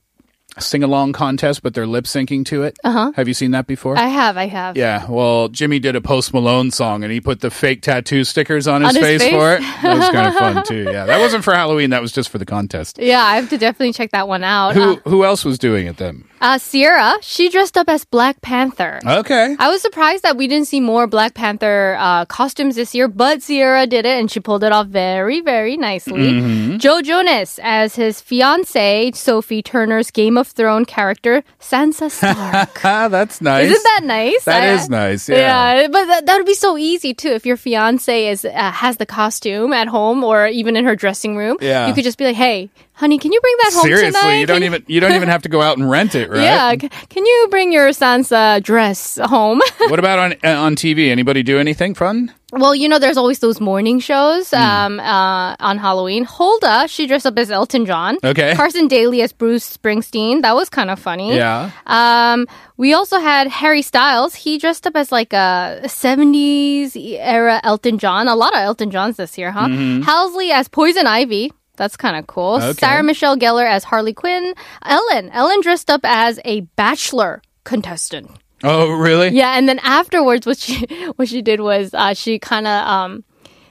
sing 0.58 0.82
along 0.82 1.12
contest, 1.12 1.62
but 1.62 1.72
they're 1.72 1.86
lip 1.86 2.04
syncing 2.04 2.44
to 2.46 2.64
it. 2.64 2.76
Uh-huh. 2.82 3.12
Have 3.14 3.28
you 3.28 3.34
seen 3.34 3.52
that 3.52 3.68
before? 3.68 3.96
I 3.96 4.08
have, 4.08 4.36
I 4.36 4.46
have. 4.46 4.76
Yeah, 4.76 5.06
well, 5.08 5.48
Jimmy 5.48 5.78
did 5.78 5.94
a 5.94 6.00
Post 6.00 6.34
Malone 6.34 6.72
song 6.72 7.04
and 7.04 7.12
he 7.12 7.20
put 7.20 7.40
the 7.40 7.50
fake 7.50 7.80
tattoo 7.82 8.24
stickers 8.24 8.66
on 8.66 8.80
his, 8.82 8.88
On 8.88 8.94
his 8.96 9.04
face, 9.04 9.22
face? 9.22 9.32
for 9.32 9.52
it. 9.54 9.60
That 9.82 9.96
was 9.98 10.08
kind 10.10 10.26
of 10.26 10.34
fun 10.34 10.64
too. 10.66 10.90
Yeah, 10.90 11.04
that 11.06 11.20
wasn't 11.20 11.44
for 11.44 11.54
Halloween. 11.54 11.90
That 11.90 12.02
was 12.02 12.10
just 12.10 12.28
for 12.30 12.38
the 12.38 12.46
contest. 12.46 12.98
Yeah, 12.98 13.22
I 13.22 13.36
have 13.36 13.50
to 13.50 13.58
definitely 13.58 13.92
check 13.92 14.10
that 14.10 14.26
one 14.26 14.42
out. 14.42 14.74
Who 14.74 14.94
Uh, 14.94 14.96
who 15.04 15.24
else 15.24 15.44
was 15.44 15.58
doing 15.60 15.86
it 15.86 15.98
then? 15.98 16.24
Uh, 16.40 16.58
Ciara, 16.58 17.16
she 17.20 17.48
dressed 17.48 17.76
up 17.76 17.88
as 17.88 18.04
Black 18.04 18.40
Panther. 18.40 19.00
Okay. 19.04 19.56
I 19.58 19.68
was 19.70 19.82
surprised 19.82 20.22
that 20.22 20.36
we 20.36 20.46
didn't 20.46 20.68
see 20.68 20.80
more 20.80 21.06
Black 21.06 21.34
Panther 21.34 21.96
uh, 21.98 22.24
costumes 22.26 22.76
this 22.76 22.94
year, 22.94 23.08
but 23.08 23.42
Ciara 23.42 23.86
did 23.86 24.06
it 24.06 24.18
and 24.18 24.30
she 24.30 24.40
pulled 24.40 24.62
it 24.64 24.72
off 24.72 24.86
very, 24.86 25.40
very 25.40 25.76
nicely. 25.76 26.32
Mhm. 26.32 26.78
Joe 26.78 27.02
Jonas 27.02 27.58
as 27.62 27.96
his 27.96 28.20
fiance, 28.20 29.12
Sophie 29.14 29.62
Turner's 29.62 30.10
Game 30.10 30.38
of 30.38 30.48
Thrones 30.48 30.86
character, 30.86 31.42
Sansa 31.60 32.10
Stark. 32.10 32.80
That's 32.82 33.40
nice. 33.40 33.70
Isn't 33.70 33.82
that 33.84 34.00
nice? 34.04 34.44
That 34.44 34.62
I- 34.62 34.72
is 34.74 34.88
nice. 34.88 35.28
Yeah. 35.28 35.88
but 35.88 36.04
that, 36.06 36.26
that 36.26 36.36
would 36.36 36.46
be 36.46 36.54
so 36.54 36.76
easy 36.78 37.14
too 37.14 37.30
if 37.30 37.44
your 37.46 37.56
fiance 37.56 38.28
is 38.28 38.44
uh, 38.44 38.50
has 38.72 38.96
the 38.98 39.06
costume 39.06 39.72
at 39.72 39.88
home 39.88 40.22
or 40.24 40.46
even 40.46 40.76
in 40.76 40.84
her 40.84 40.94
dressing 40.96 41.36
room. 41.36 41.56
Yeah. 41.60 41.86
you 41.88 41.94
could 41.94 42.04
just 42.04 42.18
be 42.18 42.24
like, 42.24 42.36
"Hey, 42.36 42.70
honey, 42.98 43.16
can 43.18 43.32
you 43.32 43.40
bring 43.40 43.54
that 43.62 43.72
home 43.74 43.82
Seriously, 43.84 44.10
tonight? 44.20 44.40
you 44.40 44.46
don't 44.46 44.62
even 44.64 44.84
you 44.86 45.00
don't 45.00 45.12
even 45.14 45.28
have 45.28 45.42
to 45.42 45.48
go 45.48 45.62
out 45.62 45.78
and 45.78 45.88
rent 45.88 46.14
it, 46.14 46.28
right? 46.34 46.42
Yeah, 46.42 46.74
can 46.76 47.24
you 47.24 47.46
bring 47.50 47.72
your 47.72 47.88
Sansa 47.90 48.62
dress 48.62 49.18
home? 49.22 49.60
what 49.88 49.98
about 49.98 50.18
on 50.18 50.32
uh, 50.44 50.60
on 50.60 50.76
TV? 50.76 51.10
Anybody 51.10 51.42
do 51.42 51.58
anything 51.58 51.94
fun? 51.94 52.32
well, 52.50 52.74
you 52.74 52.88
know, 52.88 52.98
there's 52.98 53.18
always 53.18 53.40
those 53.40 53.60
morning 53.60 54.00
shows 54.00 54.48
Hmm. 54.50 54.56
um, 54.56 55.00
uh, 55.00 55.54
on 55.60 55.76
Halloween. 55.76 56.24
Hoda, 56.24 56.88
she 56.88 57.06
dressed 57.06 57.26
up 57.26 57.36
as 57.38 57.50
Elton 57.50 57.84
John. 57.84 58.16
Okay. 58.24 58.54
Carson 58.54 58.88
Daly 58.88 59.20
as 59.20 59.32
Bruce 59.32 59.76
Springsteen. 59.76 60.40
That 60.40 60.56
was 60.56 60.70
kind 60.70 60.88
of 60.90 60.98
funny. 60.98 61.36
Yeah. 61.36 61.70
Um, 61.84 62.46
we 62.78 62.94
also 62.94 63.18
had 63.20 63.48
Harry 63.48 63.82
Styles. 63.82 64.34
He 64.34 64.56
dressed 64.56 64.86
up 64.86 64.96
as 64.96 65.12
like 65.12 65.34
a 65.34 65.80
70s 65.84 66.92
era 66.96 67.60
Elton 67.64 67.98
John. 67.98 68.28
A 68.28 68.34
lot 68.34 68.54
of 68.54 68.60
Elton 68.60 68.90
Johns 68.90 69.16
this 69.18 69.36
year, 69.36 69.50
huh? 69.52 69.66
Mhm. 69.68 70.04
Halsey 70.04 70.50
as 70.50 70.68
Poison 70.68 71.06
Ivy. 71.06 71.52
That's 71.78 71.96
kind 71.96 72.16
of 72.16 72.26
cool. 72.26 72.56
Okay. 72.56 72.72
Sarah 72.74 73.02
Michelle 73.02 73.38
Gellar 73.38 73.66
as 73.66 73.84
Harley 73.84 74.12
Quinn. 74.12 74.54
Ellen. 74.84 75.30
Ellen 75.30 75.60
dressed 75.62 75.90
up 75.90 76.00
as 76.04 76.38
a 76.44 76.60
bachelor 76.76 77.40
contestant. 77.64 78.30
Oh, 78.64 78.90
really? 78.92 79.28
Yeah, 79.28 79.56
and 79.56 79.68
then 79.68 79.78
afterwards, 79.78 80.46
what 80.46 80.58
she 80.58 80.84
what 81.16 81.28
she 81.28 81.42
did 81.42 81.60
was 81.60 81.94
uh, 81.94 82.14
she 82.14 82.38
kind 82.38 82.66
of 82.66 82.86
um, 82.86 83.24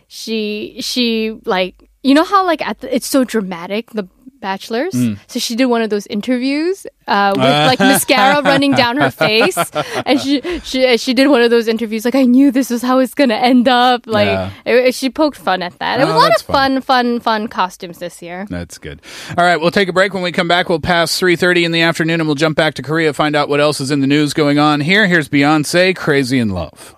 she 0.07 0.77
she 0.79 1.37
like 1.45 1.89
you 2.03 2.13
know 2.13 2.23
how 2.23 2.45
like 2.45 2.65
at 2.65 2.79
the, 2.79 2.95
it's 2.95 3.07
so 3.07 3.23
dramatic 3.23 3.91
the 3.91 4.07
bachelors 4.47 4.93
Mm. 4.97 5.13
so 5.31 5.39
she 5.45 5.53
did 5.59 5.65
one 5.75 5.81
of 5.85 5.89
those 5.93 6.07
interviews 6.17 6.75
uh, 7.15 7.31
with 7.35 7.43
like 7.71 7.79
mascara 7.91 8.41
running 8.51 8.73
down 8.81 8.95
her 9.03 9.11
face 9.11 9.57
and 10.07 10.15
she 10.23 10.33
she 10.69 10.97
she 10.97 11.13
did 11.19 11.27
one 11.35 11.41
of 11.45 11.51
those 11.55 11.67
interviews 11.67 12.05
like 12.07 12.15
i 12.23 12.23
knew 12.35 12.47
this 12.57 12.69
was 12.69 12.81
how 12.89 12.99
it's 13.03 13.13
gonna 13.13 13.35
end 13.51 13.67
up 13.67 14.07
like 14.07 14.27
Yeah. 14.27 14.51
it- 14.65 14.95
she 14.95 15.09
poked 15.09 15.37
fun 15.47 15.61
at 15.61 15.77
that 15.79 15.99
it 15.99 16.05
was 16.05 16.13
Oh, 16.15 16.17
a 16.17 16.23
lot 16.25 16.35
of 16.39 16.41
fun 16.55 16.81
fun 16.81 17.19
fun 17.19 17.47
costumes 17.59 17.97
this 17.99 18.21
year 18.21 18.45
That's 18.49 18.77
good. 18.77 18.97
All 19.37 19.43
right, 19.43 19.57
we'll 19.61 19.71
take 19.79 19.89
a 19.89 19.93
break. 19.93 20.13
When 20.13 20.23
we 20.23 20.31
come 20.31 20.47
back, 20.47 20.69
we'll 20.69 20.79
pass 20.95 21.11
3:30 21.19 21.63
in 21.65 21.71
the 21.71 21.81
afternoon 21.81 22.19
and 22.21 22.27
we'll 22.27 22.35
jump 22.45 22.55
back 22.57 22.73
to 22.75 22.81
Korea, 22.81 23.11
find 23.13 23.35
out 23.35 23.49
what 23.49 23.59
else 23.59 23.79
is 23.81 23.91
in 23.91 23.99
the 24.01 24.07
news 24.15 24.33
going 24.33 24.57
on 24.59 24.81
here. 24.81 25.07
Here's 25.07 25.27
Beyonce, 25.29 25.95
Crazy 25.95 26.39
in 26.39 26.49
Love. 26.49 26.95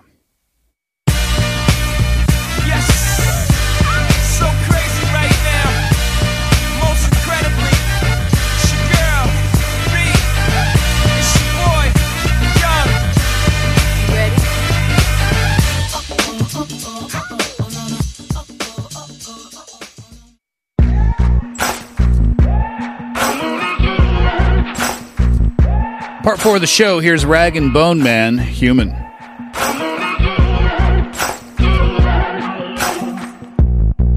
Part 26.22 26.38
4 26.38 26.56
of 26.56 26.60
the 26.60 26.66
show, 26.66 27.00
here's 27.00 27.24
Rag 27.24 27.56
and 27.56 27.72
Bone 27.72 28.02
Man, 28.02 28.36
Human. 28.36 28.90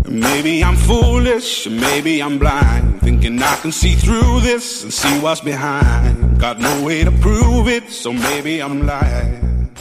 Maybe 0.10 0.62
I'm 0.62 0.76
foolish, 0.76 1.66
maybe 1.66 2.22
I'm 2.22 2.40
blind. 2.40 3.00
Thinking 3.00 3.42
I 3.42 3.56
can 3.56 3.72
see 3.72 3.96
through 3.96 4.42
this 4.42 4.84
and 4.84 4.94
see 4.94 5.18
what's 5.20 5.40
behind. 5.40 6.40
Got 6.42 6.60
no 6.60 6.84
way 6.84 7.06
to 7.06 7.12
prove 7.12 7.70
it, 7.70 7.90
so 7.90 8.12
maybe 8.12 8.62
I'm 8.62 8.86
lying. 8.86 9.74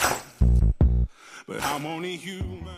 But 1.48 1.60
I'm 1.60 1.84
only 1.84 2.14
human. 2.14 2.68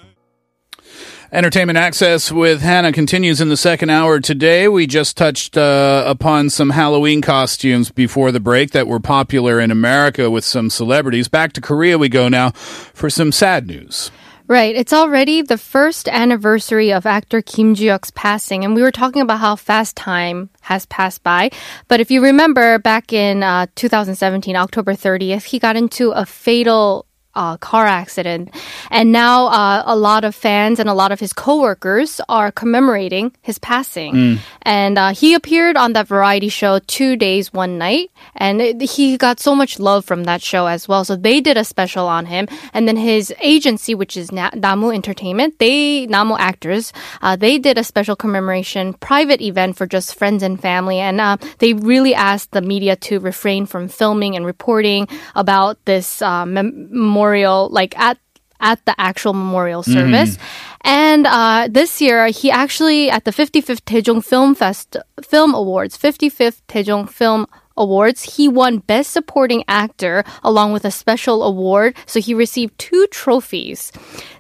Entertainment 1.33 1.79
Access 1.79 2.31
with 2.31 2.61
Hannah 2.61 2.93
continues 2.93 3.41
in 3.41 3.49
the 3.49 3.57
second 3.57 3.91
hour 3.91 4.21
today. 4.21 4.69
We 4.69 4.87
just 4.87 5.17
touched 5.17 5.57
uh, 5.57 6.05
upon 6.07 6.51
some 6.51 6.71
Halloween 6.71 7.23
costumes 7.23 7.91
before 7.91 8.31
the 8.31 8.41
break 8.41 8.71
that 8.73 8.87
were 8.87 9.01
popular 9.01 9.59
in 9.59 9.71
America 9.71 10.31
with 10.31 10.45
some 10.45 10.71
celebrities. 10.71 11.29
Back 11.29 11.53
to 11.55 11.61
Korea 11.61 11.99
we 11.99 12.09
go 12.09 12.29
now 12.29 12.51
for 12.51 13.11
some 13.11 13.33
sad 13.33 13.67
news. 13.67 14.11
Right. 14.47 14.77
It's 14.77 14.93
already 14.93 15.41
the 15.41 15.57
first 15.57 16.07
anniversary 16.07 16.93
of 16.93 17.07
actor 17.07 17.41
Kim 17.41 17.75
Joo-hyuk's 17.75 18.11
passing, 18.11 18.63
and 18.63 18.75
we 18.75 18.83
were 18.83 18.91
talking 18.91 19.23
about 19.23 19.41
how 19.41 19.57
fast 19.57 19.97
time 19.97 20.51
has 20.61 20.85
passed 20.87 21.23
by. 21.23 21.51
But 21.89 22.01
if 22.01 22.11
you 22.11 22.23
remember, 22.23 22.79
back 22.79 23.13
in 23.13 23.43
uh, 23.43 23.67
2017, 23.75 24.55
October 24.55 24.93
30th, 24.93 25.45
he 25.45 25.59
got 25.59 25.77
into 25.77 26.11
a 26.11 26.27
fatal 26.27 27.07
uh, 27.35 27.57
car 27.59 27.87
accident, 27.87 28.55
and 28.91 29.13
now 29.13 29.47
uh, 29.47 29.83
a 29.87 29.97
lot 29.97 30.25
of 30.25 30.35
fans 30.35 30.79
and 30.79 30.89
a 30.89 30.95
lot 30.95 31.13
of 31.13 31.21
his 31.21 31.33
coworkers 31.33 32.21
are 32.29 32.51
commemorating 32.53 33.33
his 33.43 33.59
passing. 33.59 34.15
Mm. 34.15 34.39
And 34.63 34.99
uh, 34.99 35.15
he 35.15 35.35
appeared 35.35 35.77
on 35.77 35.93
that 35.93 36.07
variety 36.09 36.49
show 36.49 36.79
two 36.87 37.17
days, 37.17 37.53
one 37.53 37.79
night, 37.79 38.11
and 38.37 38.61
it, 38.61 38.83
he 38.83 39.17
got 39.17 39.41
so 39.41 39.55
much 39.55 39.79
love 39.79 40.05
from 40.05 40.25
that 40.25 40.43
show 40.43 40.67
as 40.67 40.89
well. 40.89 41.05
So 41.05 41.17
they 41.17 41.41
did 41.41 41.57
a 41.57 41.65
special 41.65 42.07
on 42.07 42.27
him, 42.27 42.49
and 42.73 42.89
then 42.89 42.97
his 42.97 43.33
agency, 43.41 43.95
which 43.95 44.17
is 44.17 44.33
Na- 44.33 44.51
Namu 44.55 44.91
Entertainment, 44.91 45.59
they 45.59 46.07
Namu 46.07 46.37
Actors, 46.37 46.93
uh, 47.23 47.37
they 47.37 47.59
did 47.59 47.79
a 47.79 47.85
special 47.85 48.17
commemoration 48.17 48.95
private 48.95 49.41
event 49.41 49.77
for 49.77 49.87
just 49.87 50.15
friends 50.15 50.43
and 50.43 50.61
family, 50.61 50.99
and 50.99 51.21
uh, 51.21 51.37
they 51.59 51.73
really 51.75 52.15
asked 52.15 52.53
the 52.53 52.63
media 52.63 52.97
to 52.97 53.19
refrain 53.21 53.67
from 53.67 53.89
filming 53.89 54.37
and 54.37 54.47
reporting 54.47 55.09
about 55.35 55.83
this 55.85 56.23
uh, 56.23 56.47
mem- 56.47 56.89
memorial, 57.25 57.69
like 57.71 57.99
at 57.99 58.19
at 58.61 58.85
the 58.87 58.95
actual 58.99 59.35
memorial 59.35 59.83
service. 59.83 60.39
And 60.83 61.27
uh, 61.27 61.69
this 61.71 62.01
year, 62.01 62.29
he 62.29 62.51
actually 62.51 63.11
at 63.11 63.25
the 63.25 63.31
55th 63.31 63.83
Daejong 63.85 64.25
Film 64.25 64.55
Fest 64.55 64.97
Film 65.23 65.55
Awards, 65.55 65.99
55th 65.99 66.61
Daejong 66.69 67.09
Film 67.09 67.47
Awards, 67.77 68.37
he 68.37 68.49
won 68.49 68.79
Best 68.79 69.11
Supporting 69.11 69.65
Actor 69.67 70.25
along 70.43 70.73
with 70.73 70.85
a 70.85 70.91
special 70.91 71.43
award. 71.43 71.97
So 72.07 72.21
he 72.21 72.35
received 72.35 72.79
two 72.79 73.07
trophies, 73.11 73.93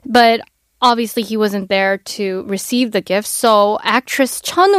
but. 0.05 0.41
Obviously, 0.85 1.23
he 1.23 1.37
wasn't 1.37 1.69
there 1.71 1.97
to 2.17 2.45
receive 2.47 2.93
the 2.93 3.01
gift, 3.01 3.27
so 3.27 3.79
actress 3.83 4.41
Chun 4.43 4.73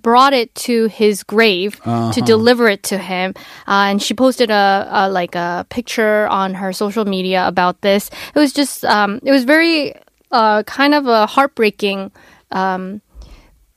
brought 0.00 0.32
it 0.32 0.48
to 0.66 0.86
his 0.88 1.22
grave 1.22 1.76
to 1.84 1.90
Uh-huh. 1.90 2.20
deliver 2.24 2.68
it 2.68 2.82
to 2.84 2.96
him, 2.96 3.34
uh, 3.68 3.92
and 3.92 4.02
she 4.02 4.14
posted 4.14 4.50
a, 4.50 4.88
a 4.90 5.02
like 5.10 5.34
a 5.36 5.66
picture 5.68 6.26
on 6.28 6.54
her 6.54 6.72
social 6.72 7.04
media 7.04 7.46
about 7.46 7.82
this. 7.82 8.08
It 8.34 8.38
was 8.40 8.52
just, 8.52 8.84
um, 8.84 9.20
it 9.22 9.30
was 9.30 9.44
very 9.44 9.92
uh, 10.32 10.62
kind 10.64 10.94
of 10.94 11.06
a 11.06 11.26
heartbreaking 11.26 12.10
um, 12.50 13.02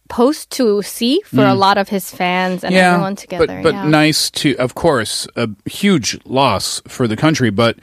post 0.08 0.50
to 0.52 0.82
see 0.82 1.20
for 1.26 1.42
a 1.44 1.52
Mm. 1.56 1.58
lot 1.60 1.78
of 1.78 1.90
his 1.90 2.10
fans 2.12 2.64
and 2.64 2.74
everyone 2.74 3.16
together. 3.18 3.48
But, 3.48 3.64
but 3.64 3.74
yeah. 3.74 3.90
nice 3.90 4.30
to, 4.32 4.56
of 4.56 4.76
course, 4.76 5.28
a 5.36 5.50
huge 5.68 6.18
loss 6.26 6.82
for 6.88 7.08
the 7.08 7.18
country, 7.18 7.50
but 7.52 7.76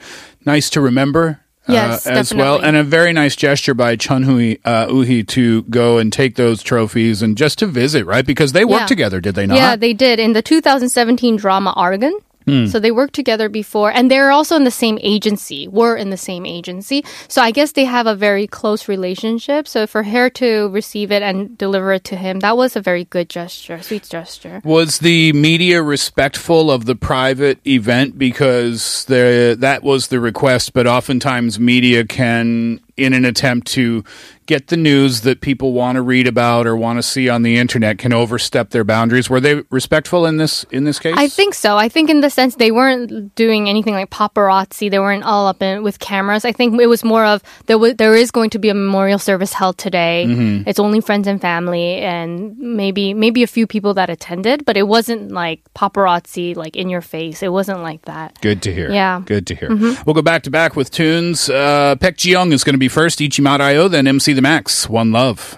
nice 0.45 0.69
to 0.71 0.81
remember. 0.81 1.42
Yes, 1.67 2.05
uh, 2.05 2.11
as 2.11 2.33
well, 2.33 2.59
and 2.61 2.75
a 2.75 2.83
very 2.83 3.13
nice 3.13 3.35
gesture 3.35 3.73
by 3.73 3.95
Chun 3.95 4.23
Hui 4.23 4.57
uh, 4.65 4.87
Uhi 4.87 5.25
to 5.29 5.63
go 5.63 5.97
and 5.97 6.11
take 6.11 6.35
those 6.35 6.61
trophies 6.61 7.21
and 7.21 7.37
just 7.37 7.57
to 7.59 7.67
visit, 7.67 8.05
right? 8.05 8.25
Because 8.25 8.51
they 8.51 8.65
worked 8.65 8.81
Yeah. 8.81 8.85
together, 8.87 9.21
did 9.21 9.35
they 9.35 9.45
not? 9.45 9.55
Yeah, 9.55 9.75
they 9.77 9.93
did 9.93 10.19
in 10.19 10.33
the 10.33 10.41
2017 10.41 11.37
drama 11.37 11.71
Argon. 11.75 12.17
Hmm. 12.45 12.65
So 12.65 12.79
they 12.79 12.91
worked 12.91 13.13
together 13.13 13.49
before, 13.49 13.91
and 13.91 14.09
they're 14.09 14.31
also 14.31 14.55
in 14.55 14.63
the 14.63 14.71
same 14.71 14.99
agency. 15.01 15.67
Were 15.67 15.95
in 15.95 16.09
the 16.09 16.17
same 16.17 16.45
agency, 16.45 17.03
so 17.27 17.41
I 17.41 17.51
guess 17.51 17.73
they 17.73 17.85
have 17.85 18.07
a 18.07 18.15
very 18.15 18.47
close 18.47 18.87
relationship. 18.87 19.67
So 19.67 19.87
for 19.87 20.03
her 20.03 20.29
to 20.31 20.69
receive 20.69 21.11
it 21.11 21.21
and 21.21 21.57
deliver 21.57 21.93
it 21.93 22.03
to 22.05 22.15
him, 22.15 22.39
that 22.41 22.57
was 22.57 22.75
a 22.75 22.81
very 22.81 23.05
good 23.05 23.29
gesture, 23.29 23.81
sweet 23.81 24.03
gesture. 24.09 24.61
Was 24.63 24.99
the 24.99 25.33
media 25.33 25.81
respectful 25.81 26.71
of 26.71 26.85
the 26.85 26.95
private 26.95 27.59
event 27.65 28.17
because 28.17 29.05
the 29.05 29.55
that 29.59 29.83
was 29.83 30.07
the 30.07 30.19
request, 30.19 30.73
but 30.73 30.87
oftentimes 30.87 31.59
media 31.59 32.05
can 32.05 32.79
in 32.97 33.13
an 33.13 33.25
attempt 33.25 33.67
to 33.67 34.03
get 34.45 34.67
the 34.67 34.75
news 34.75 35.21
that 35.21 35.39
people 35.39 35.71
want 35.71 35.95
to 35.95 36.01
read 36.01 36.27
about 36.27 36.67
or 36.67 36.75
want 36.75 36.97
to 36.99 37.03
see 37.03 37.29
on 37.29 37.43
the 37.43 37.55
internet 37.55 37.97
can 37.97 38.11
overstep 38.11 38.71
their 38.71 38.83
boundaries. 38.83 39.29
Were 39.29 39.39
they 39.39 39.63
respectful 39.69 40.25
in 40.25 40.35
this 40.37 40.65
in 40.69 40.83
this 40.83 40.99
case? 40.99 41.15
I 41.17 41.27
think 41.29 41.53
so. 41.53 41.77
I 41.77 41.87
think 41.87 42.09
in 42.09 42.19
the 42.21 42.29
sense 42.29 42.55
they 42.55 42.69
weren't 42.71 43.33
doing 43.35 43.69
anything 43.69 43.93
like 43.93 44.09
paparazzi. 44.09 44.91
They 44.91 44.99
weren't 44.99 45.23
all 45.23 45.47
up 45.47 45.61
in 45.61 45.81
with 45.81 45.99
cameras. 45.99 46.43
I 46.43 46.51
think 46.51 46.79
it 46.79 46.87
was 46.87 47.03
more 47.05 47.23
of 47.25 47.41
there. 47.67 47.75
W- 47.77 47.93
there 47.93 48.15
is 48.15 48.31
going 48.31 48.49
to 48.51 48.59
be 48.59 48.67
a 48.69 48.73
memorial 48.73 49.17
service 49.17 49.53
held 49.53 49.77
today. 49.77 50.25
Mhm. 50.27 50.67
It's 50.67 50.79
only 50.79 50.99
friends 50.99 51.25
and 51.27 51.39
family, 51.39 51.99
and 51.99 52.57
maybe 52.59 53.13
maybe 53.13 53.43
a 53.43 53.47
few 53.47 53.65
people 53.65 53.93
that 53.93 54.09
attended, 54.09 54.65
but 54.65 54.75
it 54.75 54.87
wasn't 54.89 55.31
like 55.31 55.61
paparazzi, 55.73 56.55
like 56.55 56.75
in 56.75 56.89
your 56.89 57.01
face. 57.01 57.41
It 57.43 57.51
wasn't 57.51 57.81
like 57.81 58.03
that. 58.05 58.39
Good 58.41 58.61
to 58.63 58.73
hear. 58.73 58.91
Yeah. 58.91 59.21
Good 59.25 59.47
to 59.47 59.55
hear. 59.55 59.69
Mhm. 59.69 60.05
We'll 60.05 60.13
go 60.15 60.21
back 60.21 60.43
to 60.43 60.49
back 60.51 60.75
with 60.75 60.91
tunes. 60.91 61.49
Uh, 61.49 61.95
Pek 61.99 62.17
Jiyoung 62.17 62.51
is 62.51 62.63
going 62.65 62.73
to 62.73 62.77
be 62.79 62.82
first. 62.88 63.18
Ichimarayo, 63.20 63.90
then 63.90 64.06
MC 64.06 64.32
The 64.34 64.42
Max. 64.42 64.88
One 64.88 65.12
Love. 65.12 65.56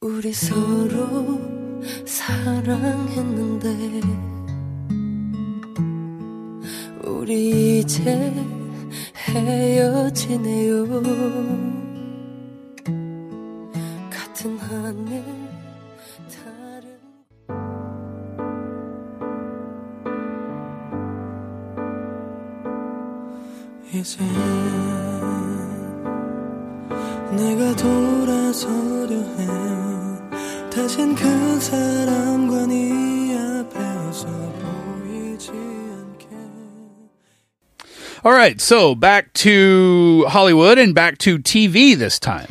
우리 0.00 0.32
서로 0.32 1.40
사랑했는데 2.06 3.68
우리 7.04 7.80
이제 7.80 8.32
헤어지네요 9.28 10.86
같은 14.08 14.56
하늘 14.58 15.24
다른 16.30 16.98
이제 23.92 24.18
내가 27.32 27.74
돌아서려 27.76 29.14
해요 29.16 30.30
다신 30.70 31.14
그 31.14 31.60
사람과 31.60 32.66
네 32.66 33.36
앞에서 33.36 34.26
보이지 34.28 35.50
않게 35.50 36.28
All 38.24 38.32
right, 38.32 38.60
so 38.60 38.94
back 38.94 39.32
to 39.44 40.24
Hollywood 40.28 40.78
and 40.78 40.94
back 40.94 41.18
to 41.18 41.38
TV 41.38 41.96
this 41.96 42.18
time. 42.18 42.48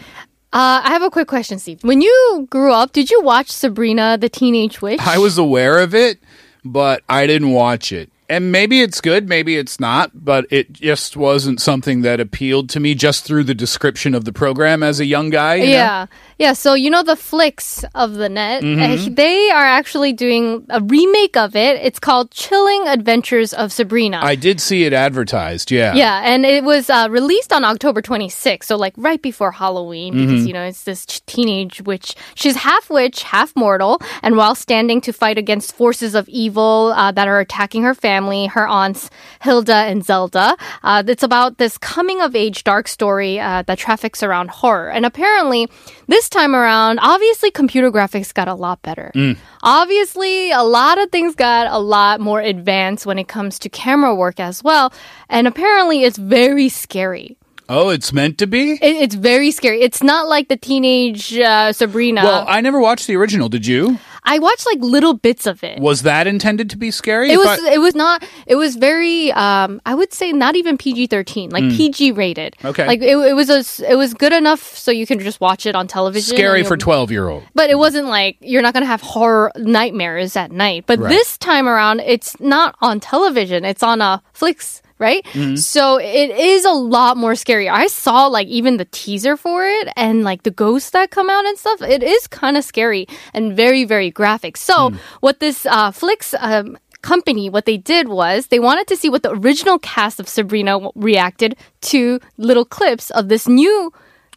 Uh, 0.54 0.82
I 0.84 0.90
have 0.90 1.02
a 1.04 1.10
quick 1.10 1.28
question, 1.28 1.60
Steve. 1.60 1.84
When 1.84 2.02
you 2.02 2.48
grew 2.50 2.72
up, 2.72 2.94
did 2.94 3.12
you 3.12 3.22
watch 3.22 3.52
Sabrina 3.52 4.18
the 4.18 4.30
Teenage 4.30 4.82
Witch? 4.82 5.02
I 5.02 5.18
was 5.18 5.38
aware 5.38 5.80
of 5.80 5.94
it, 5.94 6.20
but 6.64 7.04
I 7.10 7.28
didn't 7.28 7.52
watch 7.52 7.92
it. 7.92 8.10
And 8.29 8.51
maybe 8.51 8.81
it's 8.81 9.01
good, 9.03 9.29
maybe 9.29 9.57
it's 9.59 9.79
not, 9.79 10.11
but 10.15 10.47
it 10.51 10.73
just 10.73 11.17
wasn't 11.19 11.61
something 11.61 12.01
that 12.03 12.19
appealed 12.19 12.71
to 12.71 12.81
me 12.81 12.95
just 12.95 13.25
through 13.25 13.45
the 13.45 13.55
description 13.55 14.15
of 14.15 14.25
the 14.25 14.33
program 14.33 14.83
as 14.83 15.01
a 15.01 15.05
young 15.05 15.29
guy. 15.29 15.57
you 15.57 15.67
know? 15.67 15.73
Yeah. 15.73 16.07
Yeah, 16.39 16.55
so 16.55 16.75
you 16.75 16.91
know 16.91 17.03
the 17.05 17.15
flicks 17.15 17.85
of 17.95 18.15
the 18.15 18.29
net, 18.29 18.63
Mhm. 18.65 19.07
uh, 19.07 19.11
they 19.15 19.51
are 19.51 19.65
actually 19.65 20.13
doing 20.13 20.65
a 20.71 20.81
remake 20.81 21.37
of 21.37 21.55
it. 21.55 21.79
It's 21.83 22.01
called 22.01 22.31
Chilling 22.33 22.89
Adventures 22.89 23.53
of 23.53 23.71
Sabrina. 23.71 24.19
I 24.23 24.35
did 24.35 24.61
see 24.61 24.83
it 24.85 24.93
advertised, 24.93 25.71
yeah. 25.71 25.95
Yeah, 25.95 26.23
and 26.25 26.45
it 26.45 26.65
was 26.65 26.91
uh, 26.91 27.07
released 27.11 27.53
on 27.53 27.65
October 27.65 28.03
26th, 28.03 28.65
so 28.67 28.77
like 28.77 28.95
right 28.97 29.21
before 29.23 29.53
Halloween, 29.53 30.15
because 30.15 30.43
Mhm. 30.43 30.47
you 30.49 30.53
know 30.53 30.65
it's 30.65 30.83
this 30.83 31.07
ch- 31.07 31.25
teenage 31.27 31.81
witch. 31.83 32.15
She's 32.35 32.57
half 32.57 32.89
witch, 32.91 33.23
half 33.25 33.55
mortal, 33.55 34.01
and 34.23 34.37
while 34.37 34.55
standing 34.57 35.01
to 35.03 35.13
fight 35.13 35.39
against 35.39 35.77
forces 35.77 36.15
of 36.17 36.29
evil 36.29 36.93
uh, 36.97 37.13
that 37.13 37.29
are 37.29 37.39
attacking 37.41 37.83
her 37.85 37.95
family, 37.95 38.12
her 38.21 38.67
aunts 38.67 39.11
Hilda 39.41 39.75
and 39.75 40.05
Zelda, 40.05 40.57
uh, 40.83 41.03
it's 41.07 41.23
about 41.23 41.59
this 41.59 41.79
coming 41.79 42.21
of 42.21 42.37
age 42.37 42.65
dark 42.65 42.89
story 42.89 43.41
uh, 43.41 43.63
that 43.63 43.79
traffics 43.79 44.23
around 44.23 44.51
horror. 44.51 44.91
And 44.91 45.07
apparently, 45.07 45.69
this 46.09 46.29
time 46.29 46.55
around, 46.55 46.99
obviously, 47.01 47.51
computer 47.51 47.91
graphics 47.91 48.33
got 48.33 48.49
a 48.49 48.55
lot 48.55 48.83
better. 48.83 49.13
Mm. 49.15 49.37
Obviously, 49.63 50.51
a 50.51 50.63
lot 50.63 50.99
of 50.99 51.11
things 51.11 51.35
got 51.35 51.67
a 51.69 51.79
lot 51.79 52.21
more 52.21 52.41
advanced 52.41 53.07
when 53.07 53.19
it 53.19 53.29
comes 53.29 53.59
to 53.61 53.69
camera 53.69 54.15
work 54.15 54.41
as 54.41 54.63
well. 54.63 54.93
And 55.29 55.47
apparently, 55.47 56.05
it's 56.05 56.19
very 56.19 56.69
scary. 56.69 57.37
Oh, 57.69 57.89
it's 57.89 58.13
meant 58.13 58.39
to 58.39 58.47
be? 58.47 58.73
It, 58.73 58.83
it's 58.83 59.15
very 59.15 59.51
scary. 59.51 59.81
It's 59.81 60.03
not 60.03 60.29
like 60.29 60.49
the 60.49 60.57
teenage 60.57 61.39
uh, 61.39 61.73
Sabrina. 61.73 62.23
Well, 62.23 62.45
I 62.47 62.61
never 62.61 62.81
watched 62.81 63.07
the 63.07 63.17
original, 63.17 63.49
did 63.49 63.67
you? 63.67 63.99
I 64.25 64.39
watched 64.39 64.67
like 64.67 64.79
little 64.81 65.15
bits 65.15 65.47
of 65.47 65.65
it. 65.65 65.81
Was 65.81 66.03
that 66.03 66.27
intended 66.27 66.71
to 66.71 66.77
be 66.77 66.91
scary? 66.91 67.31
It 67.33 67.39
was. 67.39 67.49
I- 67.61 67.73
It 67.73 67.79
was 67.79 67.95
not. 67.95 68.25
It 68.47 68.55
was 68.57 68.77
very. 68.77 69.33
Um, 69.33 69.81
I 69.85 69.95
would 69.95 70.13
say 70.13 70.33
not 70.33 70.55
even 70.57 70.79
PG 70.79 71.09
thirteen, 71.09 71.51
like 71.51 71.65
Mm. 71.65 71.77
PG 71.77 72.13
rated. 72.13 72.57
Okay. 72.65 72.87
Like 72.87 73.01
it, 73.03 73.17
it 73.17 73.35
was 73.35 73.51
a. 73.51 73.91
It 73.91 73.97
was 73.97 74.15
good 74.15 74.33
enough 74.33 74.77
so 74.77 74.91
you 74.91 75.07
can 75.07 75.19
just 75.19 75.41
watch 75.41 75.67
it 75.67 75.75
on 75.75 75.87
television. 75.89 76.37
scary 76.37 76.63
for 76.63 76.77
12 76.77 77.11
year 77.11 77.29
old. 77.29 77.43
But 77.55 77.69
it 77.71 77.79
wasn't 77.79 78.07
like 78.09 78.37
you're 78.41 78.63
not 78.63 78.75
gonna 78.75 78.87
have 78.87 79.01
horror 79.01 79.51
nightmares 79.57 80.37
at 80.37 80.53
night. 80.53 80.85
But 80.87 80.99
Right. 81.01 81.09
this 81.09 81.37
time 81.39 81.67
around, 81.69 82.01
it's 82.01 82.39
not 82.41 82.77
on 82.81 83.01
television. 83.01 83.65
It's 83.65 83.83
on 83.83 84.01
a 84.01 84.23
Flix, 84.33 84.83
right? 84.99 85.25
Mhm. 85.33 85.59
So 85.59 85.97
it 85.99 86.31
is 86.31 86.65
a 86.65 86.71
lot 86.73 87.17
more 87.17 87.35
scary. 87.35 87.69
I 87.69 87.87
saw 87.89 88.27
like 88.27 88.49
even 88.49 88.77
the 88.77 88.87
teaser 88.87 89.37
for 89.37 89.67
it 89.67 89.89
and 89.97 90.25
like 90.25 90.43
the 90.45 90.51
ghosts 90.51 90.91
that 90.91 91.11
come 91.11 91.29
out 91.31 91.45
and 91.47 91.59
stuff. 91.59 91.83
It 91.83 92.03
is 92.03 92.27
kind 92.29 92.57
of 92.57 92.65
scary 92.65 93.07
and 93.35 93.57
very 93.57 93.85
very 93.85 94.11
graphic. 94.11 94.57
So 94.57 94.93
what 95.21 95.41
this 95.41 95.67
uh, 95.67 95.91
Flix. 95.91 96.35
Um, 96.39 96.79
company 97.03 97.51
what 97.51 97.65
they 97.67 97.77
did 97.77 98.07
was 98.07 98.47
they 98.47 98.61
wanted 98.61 98.87
to 98.87 98.95
see 98.97 99.09
what 99.11 99.25
the 99.25 99.31
original 99.33 99.77
cast 99.81 100.21
of 100.21 100.29
Sabrina 100.29 100.79
reacted 100.95 101.57
to 101.91 102.21
little 102.39 102.65
clips 102.65 103.11
of 103.11 103.27
this 103.29 103.49
new 103.49 103.91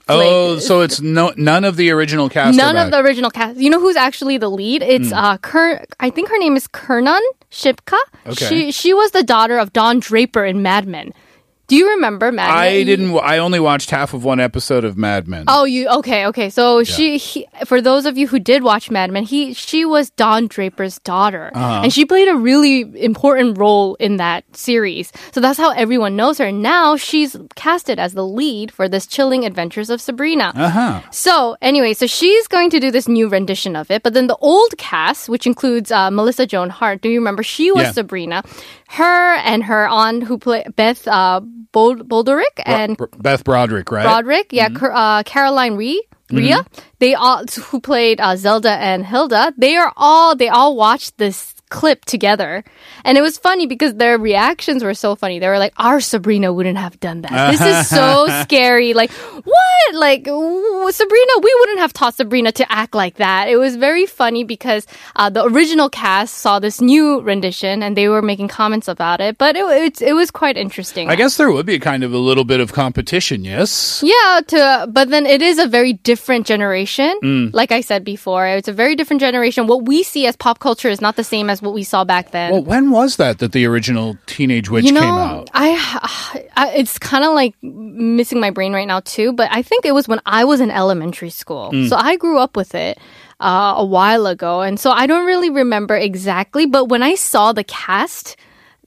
Oh, 0.07 0.57
so 0.59 0.81
it's 0.81 0.99
no 1.01 1.31
none 1.37 1.63
of 1.63 1.77
the 1.77 1.89
original 1.91 2.27
cast. 2.29 2.57
None 2.57 2.75
of 2.77 2.89
the 2.91 2.97
original 2.99 3.29
cast. 3.31 3.57
You 3.57 3.69
know 3.69 3.79
who's 3.79 3.95
actually 3.95 4.37
the 4.39 4.49
lead? 4.49 4.81
It's 4.83 5.09
Hmm. 5.09 5.13
uh, 5.15 5.37
Ker- 5.37 5.85
I 5.99 6.09
think 6.09 6.29
her 6.29 6.37
name 6.39 6.55
is 6.55 6.67
Kiernan 6.67 7.21
Shipka. 7.55 7.97
Okay. 8.27 8.45
She 8.47 8.71
she 8.71 8.93
was 8.93 9.11
the 9.11 9.23
daughter 9.23 9.57
of 9.57 9.71
Don 9.71 9.99
Draper 10.01 10.43
in 10.43 10.61
Mad 10.61 10.85
Men. 10.85 11.13
Do 11.67 11.75
you 11.75 11.89
remember 11.95 12.31
Mad 12.31 12.47
Men? 12.47 12.57
I 12.57 12.83
didn't. 12.83 13.17
I 13.17 13.39
only 13.39 13.59
watched 13.59 13.89
half 13.89 14.13
of 14.13 14.23
one 14.23 14.39
episode 14.39 14.83
of 14.85 14.97
Mad 14.97 15.27
Men. 15.27 15.45
Oh, 15.47 15.63
you 15.63 15.87
okay? 15.89 16.27
Okay, 16.27 16.49
so 16.51 16.83
she, 16.83 17.17
he, 17.17 17.47
for 17.65 17.81
those 17.81 18.05
of 18.05 18.17
you 18.19 18.27
who 18.27 18.37
did 18.39 18.61
watch 18.61 18.91
Mad 18.91 19.09
Men, 19.11 19.23
he, 19.23 19.53
she 19.53 19.83
was 19.83 20.11
Don 20.11 20.45
Draper's 20.47 20.99
daughter, 20.99 21.51
Uh-huh. 21.55 21.81
and 21.83 21.91
she 21.91 22.05
played 22.05 22.27
a 22.27 22.35
really 22.35 22.81
important 23.03 23.57
role 23.57 23.95
in 23.95 24.17
that 24.17 24.43
series. 24.55 25.11
So 25.31 25.41
that's 25.41 25.57
how 25.57 25.71
everyone 25.71 26.15
knows 26.15 26.37
her. 26.37 26.51
Now 26.51 26.97
she's 26.97 27.35
casted 27.55 27.97
as 27.97 28.13
the 28.13 28.25
lead 28.25 28.71
for 28.71 28.87
this 28.87 29.07
Chilling 29.07 29.43
Adventures 29.45 29.89
of 29.89 29.99
Sabrina. 30.01 30.51
Uh 30.55 30.69
huh. 30.69 31.01
So 31.11 31.57
anyway, 31.61 31.93
so 31.93 32.05
she's 32.05 32.47
going 32.47 32.69
to 32.71 32.79
do 32.79 32.91
this 32.91 33.07
new 33.07 33.27
rendition 33.27 33.75
of 33.75 33.89
it, 33.89 34.03
but 34.03 34.13
then 34.13 34.27
the 34.27 34.37
old 34.37 34.77
cast, 34.77 35.29
which 35.29 35.47
includes 35.47 35.91
uh, 35.91 36.11
Melissa 36.11 36.45
Joan 36.45 36.69
Hart, 36.69 37.01
do 37.01 37.09
you 37.09 37.19
remember? 37.19 37.41
She 37.41 37.71
was 37.71 37.85
Yeah. 37.85 37.91
Sabrina. 37.91 38.43
Her 38.87 39.33
and 39.37 39.63
her 39.63 39.87
aunt, 39.87 40.23
who 40.25 40.37
played 40.37 40.75
Beth 40.75 41.07
uh, 41.07 41.41
Bol- 41.71 42.03
Bolderick 42.03 42.61
and 42.65 42.97
Br- 42.97 43.05
Beth 43.17 43.43
Broderick, 43.43 43.91
right? 43.91 44.03
Broderick, 44.03 44.47
yeah, 44.51 44.69
Car- 44.69 44.91
uh, 44.93 45.23
Caroline 45.23 45.75
Rhea, 45.75 46.01
Rhea. 46.31 46.65
They 46.99 47.13
all 47.15 47.43
who 47.65 47.79
played 47.81 48.19
uh, 48.21 48.35
Zelda 48.35 48.71
and 48.71 49.05
Hilda. 49.05 49.53
They 49.57 49.75
are 49.75 49.91
all 49.97 50.35
they 50.35 50.49
all 50.49 50.75
watched 50.75 51.17
this 51.17 51.54
clip 51.75 52.05
together, 52.05 52.63
and 53.03 53.17
it 53.17 53.21
was 53.21 53.37
funny 53.37 53.67
because 53.67 53.95
their 53.95 54.17
reactions 54.17 54.81
were 54.81 54.93
so 54.93 55.15
funny. 55.15 55.39
They 55.39 55.49
were 55.49 55.59
like, 55.59 55.73
"Our 55.75 55.99
Sabrina 55.99 56.53
wouldn't 56.55 56.77
have 56.77 56.97
done 57.01 57.19
that. 57.27 57.51
This 57.51 57.61
is 57.61 57.89
so 57.89 58.27
scary. 58.43 58.93
Like 58.93 59.11
what? 59.11 59.87
Like 59.93 60.23
Sabrina, 60.23 61.33
we 61.43 61.51
wouldn't 61.59 61.79
have 61.79 61.91
taught 61.91 62.15
Sabrina 62.15 62.51
to 62.53 62.65
act 62.71 62.95
like 62.95 63.15
that." 63.15 63.49
It 63.49 63.57
was 63.57 63.75
very 63.75 64.05
funny 64.05 64.43
because 64.45 64.87
uh, 65.17 65.29
the 65.29 65.43
original 65.43 65.89
cast 65.89 66.35
saw 66.35 66.59
this 66.59 66.79
new 66.79 67.19
rendition 67.19 67.83
and 67.83 67.97
they 67.97 68.07
were 68.07 68.21
making 68.21 68.47
comments 68.47 68.87
about 68.87 69.19
it, 69.19 69.37
but 69.37 69.55
it 69.55 69.65
it, 69.71 70.01
it 70.01 70.13
was 70.13 70.31
quite 70.31 70.55
interesting. 70.55 71.09
I 71.09 71.15
guess 71.15 71.35
there 71.35 71.51
would 71.51 71.65
be 71.65 71.79
kind 71.79 72.03
of 72.03 72.13
a 72.13 72.17
little 72.17 72.45
bit 72.45 72.59
of 72.61 72.71
competition, 72.71 73.43
yes? 73.43 74.01
Yeah, 74.01 74.41
to 74.47 74.87
but 74.89 75.09
then 75.09 75.25
it 75.25 75.41
is 75.41 75.59
a 75.59 75.67
very 75.67 75.93
different 75.93 76.47
generation. 76.47 77.19
Mm. 77.21 77.53
Like 77.53 77.71
I 77.71 77.81
said 77.81 78.03
before, 78.03 78.47
it's 78.47 78.67
a 78.67 78.73
very 78.73 78.95
different 78.95 79.19
generation. 79.19 79.67
What 79.67 79.83
we 79.85 80.03
see 80.03 80.25
as 80.25 80.35
pop 80.35 80.59
culture 80.59 80.89
is 80.89 81.01
not 81.01 81.15
the 81.15 81.23
same 81.23 81.49
as 81.49 81.61
what 81.65 81.73
we 81.75 81.83
saw 81.83 82.03
back 82.03 82.31
then. 82.31 82.51
Well, 82.51 82.63
when 82.63 82.91
was 82.91 83.17
that 83.17 83.39
that 83.39 83.51
the 83.51 83.65
original 83.65 84.17
Teenage 84.25 84.69
Witch 84.69 84.85
you 84.85 84.91
know, 84.91 85.01
came 85.01 85.09
out? 85.13 85.49
I, 85.53 86.45
I 86.55 86.69
it's 86.75 86.97
kind 86.99 87.23
of 87.23 87.33
like 87.33 87.55
missing 87.63 88.39
my 88.39 88.49
brain 88.51 88.73
right 88.73 88.87
now 88.87 88.99
too. 89.01 89.33
But 89.33 89.49
I 89.51 89.61
think 89.61 89.85
it 89.85 89.93
was 89.93 90.07
when 90.07 90.21
I 90.25 90.43
was 90.45 90.61
in 90.61 90.71
elementary 90.71 91.29
school, 91.29 91.71
Mm. 91.73 91.89
so 91.89 91.95
I 91.97 92.15
grew 92.17 92.37
up 92.39 92.55
with 92.55 92.75
it. 92.75 92.97
Uh, 93.37 93.73
a 93.75 93.85
while 93.85 94.27
ago, 94.27 94.61
and 94.61 94.79
so 94.79 94.91
I 94.91 95.07
don't 95.07 95.25
really 95.25 95.49
remember 95.49 95.93
exactly. 95.93 96.65
But 96.65 96.85
when 96.85 97.03
I 97.03 97.15
saw 97.15 97.51
the 97.51 97.65
cast 97.65 98.37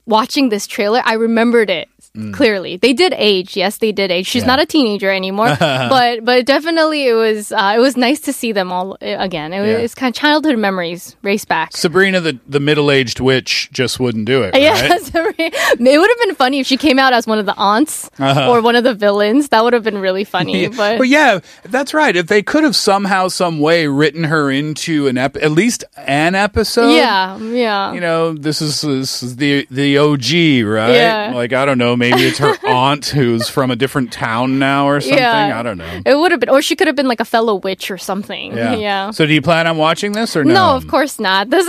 watching 0.07 0.49
this 0.49 0.67
trailer, 0.67 1.03
I 1.05 1.13
remembered 1.21 1.69
it 1.69 1.87
Mm. 2.19 2.35
clearly. 2.35 2.77
They 2.77 2.93
did 2.93 3.15
age, 3.17 3.57
yes, 3.57 3.79
they 3.79 3.93
did 3.93 4.11
age. 4.11 4.27
She's 4.27 4.45
not 4.45 4.59
a 4.61 4.67
teenager 4.67 5.11
anymore, 5.11 5.55
but 5.61 6.25
but 6.25 6.45
definitely 6.47 7.07
it 7.07 7.15
was 7.15 7.53
uh, 7.53 7.75
it 7.77 7.79
was 7.79 7.97
nice 7.97 8.21
to 8.23 8.33
see 8.33 8.51
them 8.53 8.73
all 8.73 8.95
uh, 8.95 9.17
again. 9.19 9.53
It 9.53 9.61
was 9.61 9.69
Yeah. 9.71 9.77
it's 9.79 9.95
kind 9.95 10.15
of 10.15 10.19
childhood 10.21 10.59
memories 10.59 11.15
race 11.23 11.45
back. 11.45 11.77
Sabrina, 11.77 12.21
the, 12.21 12.39
the 12.49 12.61
middle 12.61 12.91
aged 12.91 13.21
witch, 13.21 13.71
just 13.73 14.01
wouldn't 14.01 14.27
do 14.27 14.43
it. 14.43 14.55
Right? 14.59 14.63
Yeah, 14.63 14.99
Sabrina- 14.99 15.35
it 15.39 15.99
would 16.01 16.11
have 16.11 16.19
been 16.27 16.35
funny 16.35 16.59
if 16.61 16.67
she 16.67 16.77
came 16.77 16.99
out 16.99 17.13
as 17.13 17.27
one 17.27 17.39
of 17.39 17.47
the 17.47 17.55
aunts 17.57 18.11
Uh-huh. 18.19 18.51
or 18.51 18.61
one 18.63 18.75
of 18.75 18.83
the 18.85 18.95
villains. 18.95 19.51
That 19.51 19.63
would 19.63 19.73
have 19.73 19.85
been 19.85 19.99
really 19.99 20.25
funny. 20.25 20.63
Yeah, 20.63 20.69
But 20.77 20.99
but 20.99 21.09
yeah, 21.09 21.39
that's 21.65 21.95
right. 21.95 22.17
If 22.17 22.27
they 22.27 22.43
could 22.43 22.65
have 22.65 22.75
somehow, 22.75 23.29
some 23.29 23.61
way, 23.61 23.87
written 23.87 24.25
her 24.25 24.51
into 24.51 25.07
an 25.07 25.17
ep- 25.19 25.37
at 25.37 25.53
least 25.53 25.85
an 25.97 26.35
episode. 26.35 26.91
yeah, 26.97 27.39
yeah. 27.39 27.93
You 27.93 28.01
know, 28.01 28.33
this 28.35 28.61
is, 28.61 28.81
this 28.81 29.23
is 29.23 29.37
the 29.37 29.67
the 29.71 29.99
OG, 29.99 30.67
right? 30.67 30.95
Yeah. 30.95 31.33
Like 31.35 31.53
I 31.53 31.65
don't 31.65 31.79
know, 31.79 31.95
maybe 31.97 32.08
it's 32.17 32.39
her 32.39 32.55
aunt 32.67 33.07
who's 33.07 33.49
from 33.49 33.71
a 33.71 33.77
different 33.77 34.13
town 34.13 34.59
now 34.59 34.87
or 34.89 35.01
something. 35.01 35.19
Yeah. 35.19 35.59
I 35.59 35.63
don't 35.63 35.79
know. 35.79 36.01
It 36.07 36.17
would 36.17 36.31
have 36.31 36.41
been, 36.41 36.49
or 36.49 36.63
she 36.63 36.77
could 36.77 36.87
have 36.87 36.97
been 36.97 37.09
like 37.09 37.21
a 37.21 37.25
fellow 37.25 37.57
witch 37.57 37.91
or 37.91 37.99
something. 37.99 38.57
Yeah. 38.79 39.11
So 39.11 39.27
do 39.27 39.33
you 39.33 39.43
plan 39.43 39.67
on 39.67 39.77
watching 39.77 40.13
this 40.13 40.37
or 40.37 40.45
no? 40.45 40.55
No, 40.55 40.77
of 40.77 40.87
course 40.89 41.19
not. 41.19 41.49
This, 41.59 41.67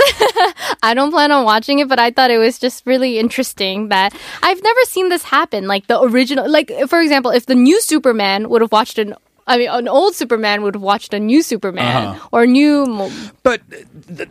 I 0.83 0.93
don't 0.93 1.11
plan 1.11 1.31
on 1.31 1.43
watching 1.45 1.79
it, 1.79 1.87
but 1.87 1.97
I 1.97 2.11
thought 2.11 2.29
it 2.29 2.37
was 2.37 2.59
just 2.59 2.85
really 2.85 3.17
interesting 3.17 3.87
that 3.89 4.13
I've 4.43 4.61
never 4.61 4.79
seen 4.83 5.09
this 5.09 5.23
happen. 5.23 5.67
Like 5.67 5.87
the 5.87 5.99
original, 6.01 6.49
like 6.49 6.71
for 6.87 7.01
example, 7.01 7.31
if 7.31 7.45
the 7.45 7.55
new 7.55 7.81
Superman 7.81 8.49
would 8.49 8.61
have 8.61 8.71
watched 8.71 8.99
an, 8.99 9.15
I 9.49 9.57
mean, 9.57 9.69
an 9.69 9.87
old 9.87 10.15
Superman 10.15 10.61
would 10.61 10.75
have 10.75 10.81
watched 10.81 11.13
a 11.13 11.19
new 11.19 11.41
Superman 11.41 11.83
Uh-huh. 12.05 12.27
or 12.31 12.43
a 12.43 12.47
new. 12.47 12.85
mo- 12.85 13.11
But 13.43 13.61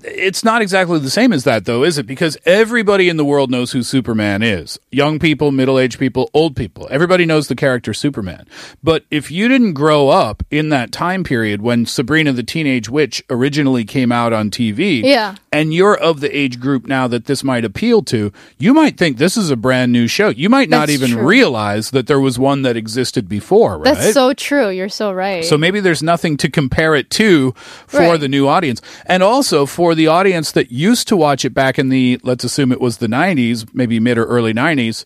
it's 0.05 0.45
not 0.45 0.63
exactly 0.63 0.99
the 1.01 1.11
same 1.11 1.33
as 1.33 1.45
that, 1.45 1.65
though, 1.65 1.83
is 1.85 1.99
it? 1.99 2.07
Because 2.07 2.39
everybody 2.47 3.09
in 3.09 3.17
the 3.17 3.25
world 3.25 3.51
knows 3.51 3.73
who 3.73 3.83
Superman 3.83 4.43
is. 4.43 4.79
Young 4.93 5.19
people, 5.19 5.51
middle 5.51 5.79
aged 5.79 5.99
people, 5.99 6.31
old 6.33 6.55
people. 6.57 6.87
Everybody 6.91 7.27
knows 7.27 7.49
the 7.49 7.57
character 7.57 7.93
Superman. 7.93 8.47
But 8.83 9.05
if 9.11 9.31
you 9.31 9.49
didn't 9.49 9.73
grow 9.75 10.09
up 10.09 10.43
in 10.51 10.69
that 10.71 10.93
time 10.93 11.25
period 11.25 11.63
when 11.63 11.85
Sabrina 11.85 12.33
the 12.33 12.43
Teenage 12.45 12.89
Witch 12.89 13.23
originally 13.29 13.85
came 13.85 14.13
out 14.13 14.33
on 14.33 14.51
TV, 14.51 15.03
Yeah. 15.03 15.35
And 15.51 15.73
you're 15.73 15.97
of 15.97 16.21
the 16.21 16.37
age 16.37 16.61
group 16.61 16.87
now 16.87 17.09
that 17.09 17.25
this 17.25 17.43
might 17.43 17.65
appeal 17.65 18.03
to, 18.03 18.33
you 18.59 18.75
might 18.75 18.99
think 18.99 19.17
this 19.17 19.37
is 19.37 19.51
a 19.51 19.57
brand 19.57 19.93
new 19.93 20.07
show. 20.07 20.29
You 20.29 20.49
might 20.49 20.69
not 20.69 20.89
That's 20.89 20.93
even 20.93 21.11
true. 21.13 21.27
realize 21.27 21.91
that 21.93 22.07
there 22.07 22.21
was 22.21 22.39
one 22.39 22.63
that 22.63 22.77
existed 22.77 23.29
before, 23.29 23.79
right? 23.79 23.95
That's 23.95 24.13
so 24.13 24.35
true. 24.35 24.69
You're 24.69 24.89
so 24.89 25.13
right. 25.13 25.45
So 25.45 25.57
maybe 25.57 25.81
there's 25.81 26.03
nothing 26.03 26.37
to 26.39 26.51
compare 26.51 26.95
it 26.95 27.11
to 27.13 27.53
for 27.87 28.01
Right. 28.01 28.21
the 28.21 28.29
new 28.29 28.47
audience. 28.47 28.83
And 29.07 29.23
also 29.23 29.65
for 29.67 29.95
the 29.95 30.07
audience 30.07 30.53
that 30.53 30.71
used 30.71 31.09
to 31.09 31.17
watch 31.17 31.45
it 31.45 31.55
back 31.55 31.79
in 31.79 31.89
the, 31.89 32.21
let's 32.23 32.45
assume 32.45 32.71
it 32.71 32.81
was 32.81 32.99
the 32.99 33.09
90s, 33.09 33.67
maybe 33.73 33.99
mid 34.01 34.19
or 34.19 34.25
early 34.27 34.53
90s. 34.53 35.05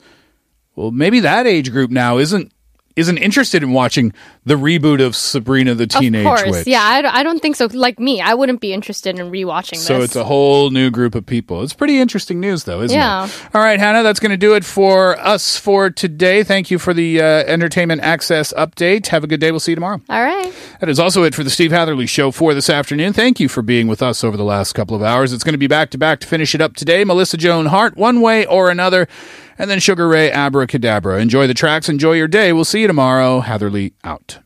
Well, 0.75 0.91
maybe 0.91 1.21
that 1.21 1.47
age 1.47 1.71
group 1.71 1.91
now 1.91 2.19
isn't 2.19 2.51
isn't 2.97 3.19
interested 3.19 3.63
in 3.63 3.73
watching 3.73 4.13
the 4.45 4.55
reboot 4.55 5.05
of 5.05 5.15
Sabrina 5.17 5.75
the 5.75 5.87
Teenage 5.87 6.27
of 6.27 6.37
course, 6.39 6.51
Witch. 6.51 6.67
yeah. 6.67 6.83
I, 6.83 7.03
don't- 7.03 7.15
I 7.15 7.23
don't 7.23 7.41
think 7.41 7.57
so. 7.57 7.69
Like 7.73 7.99
me, 7.99 8.21
I 8.21 8.35
wouldn't 8.35 8.61
be 8.61 8.73
interested 8.73 9.19
in 9.19 9.31
rewatching 9.31 9.71
this. 9.73 9.87
So 9.87 10.01
it's 10.03 10.17
a 10.17 10.25
whole 10.25 10.71
new 10.71 10.91
group 10.91 11.15
of 11.15 11.25
people. 11.27 11.63
It's 11.63 11.73
pretty 11.73 11.99
interesting 11.99 12.41
news, 12.41 12.65
though, 12.65 12.83
isn't 12.83 12.97
it? 12.97 13.01
Yeah. 13.01 13.27
it? 13.27 13.49
All 13.55 13.61
right, 13.63 13.79
Hannah, 13.79 14.03
that's 14.03 14.21
going 14.21 14.31
to 14.31 14.37
do 14.37 14.55
it 14.55 14.65
for 14.65 15.19
us 15.21 15.57
for 15.57 15.91
today. 15.91 16.43
Thank 16.45 16.71
you 16.71 16.79
for 16.79 16.93
the 16.95 17.21
uh, 17.21 17.25
Entertainment 17.25 18.03
Access 18.03 18.53
update. 18.55 19.07
Have 19.09 19.25
a 19.25 19.27
good 19.27 19.41
day. 19.41 19.51
We'll 19.51 19.61
see 19.61 19.73
you 19.73 19.77
tomorrow. 19.77 20.01
All 20.09 20.23
right. 20.23 20.53
That 20.81 20.89
is 20.89 20.99
also 20.99 21.23
it 21.23 21.35
for 21.35 21.45
the 21.45 21.51
Steve 21.51 21.71
Hatherley 21.73 22.07
Show 22.07 22.31
for 22.31 22.55
this 22.55 22.69
afternoon. 22.69 23.13
Thank 23.13 23.41
you 23.41 23.49
for 23.49 23.63
being 23.63 23.87
with 23.89 24.03
us 24.03 24.23
over 24.25 24.37
the 24.37 24.45
last 24.45 24.73
couple 24.75 24.97
of 24.97 25.03
hours. 25.03 25.33
It's 25.33 25.45
going 25.45 25.53
to 25.55 25.59
be 25.59 25.67
back 25.67 25.91
to 25.91 25.99
back 25.99 26.21
to 26.21 26.27
finish 26.27 26.55
it 26.55 26.61
up 26.61 26.75
today. 26.77 27.05
Melissa 27.05 27.37
Joan 27.37 27.67
Hart, 27.67 27.97
one 27.97 28.21
way 28.21 28.45
or 28.47 28.71
another, 28.71 29.09
and 29.63 29.71
then 29.71 29.79
Sugar 29.79 30.09
Ray 30.09 30.29
Abracadabra. 30.29 31.21
Enjoy 31.21 31.47
the 31.47 31.55
tracks. 31.55 31.89
Enjoy 31.89 32.15
your 32.15 32.27
day. 32.27 32.53
We'll 32.53 32.65
see 32.65 32.81
you 32.81 32.89
tomorrow. 32.89 33.39
Hatherley 33.39 33.95
out. 34.03 34.41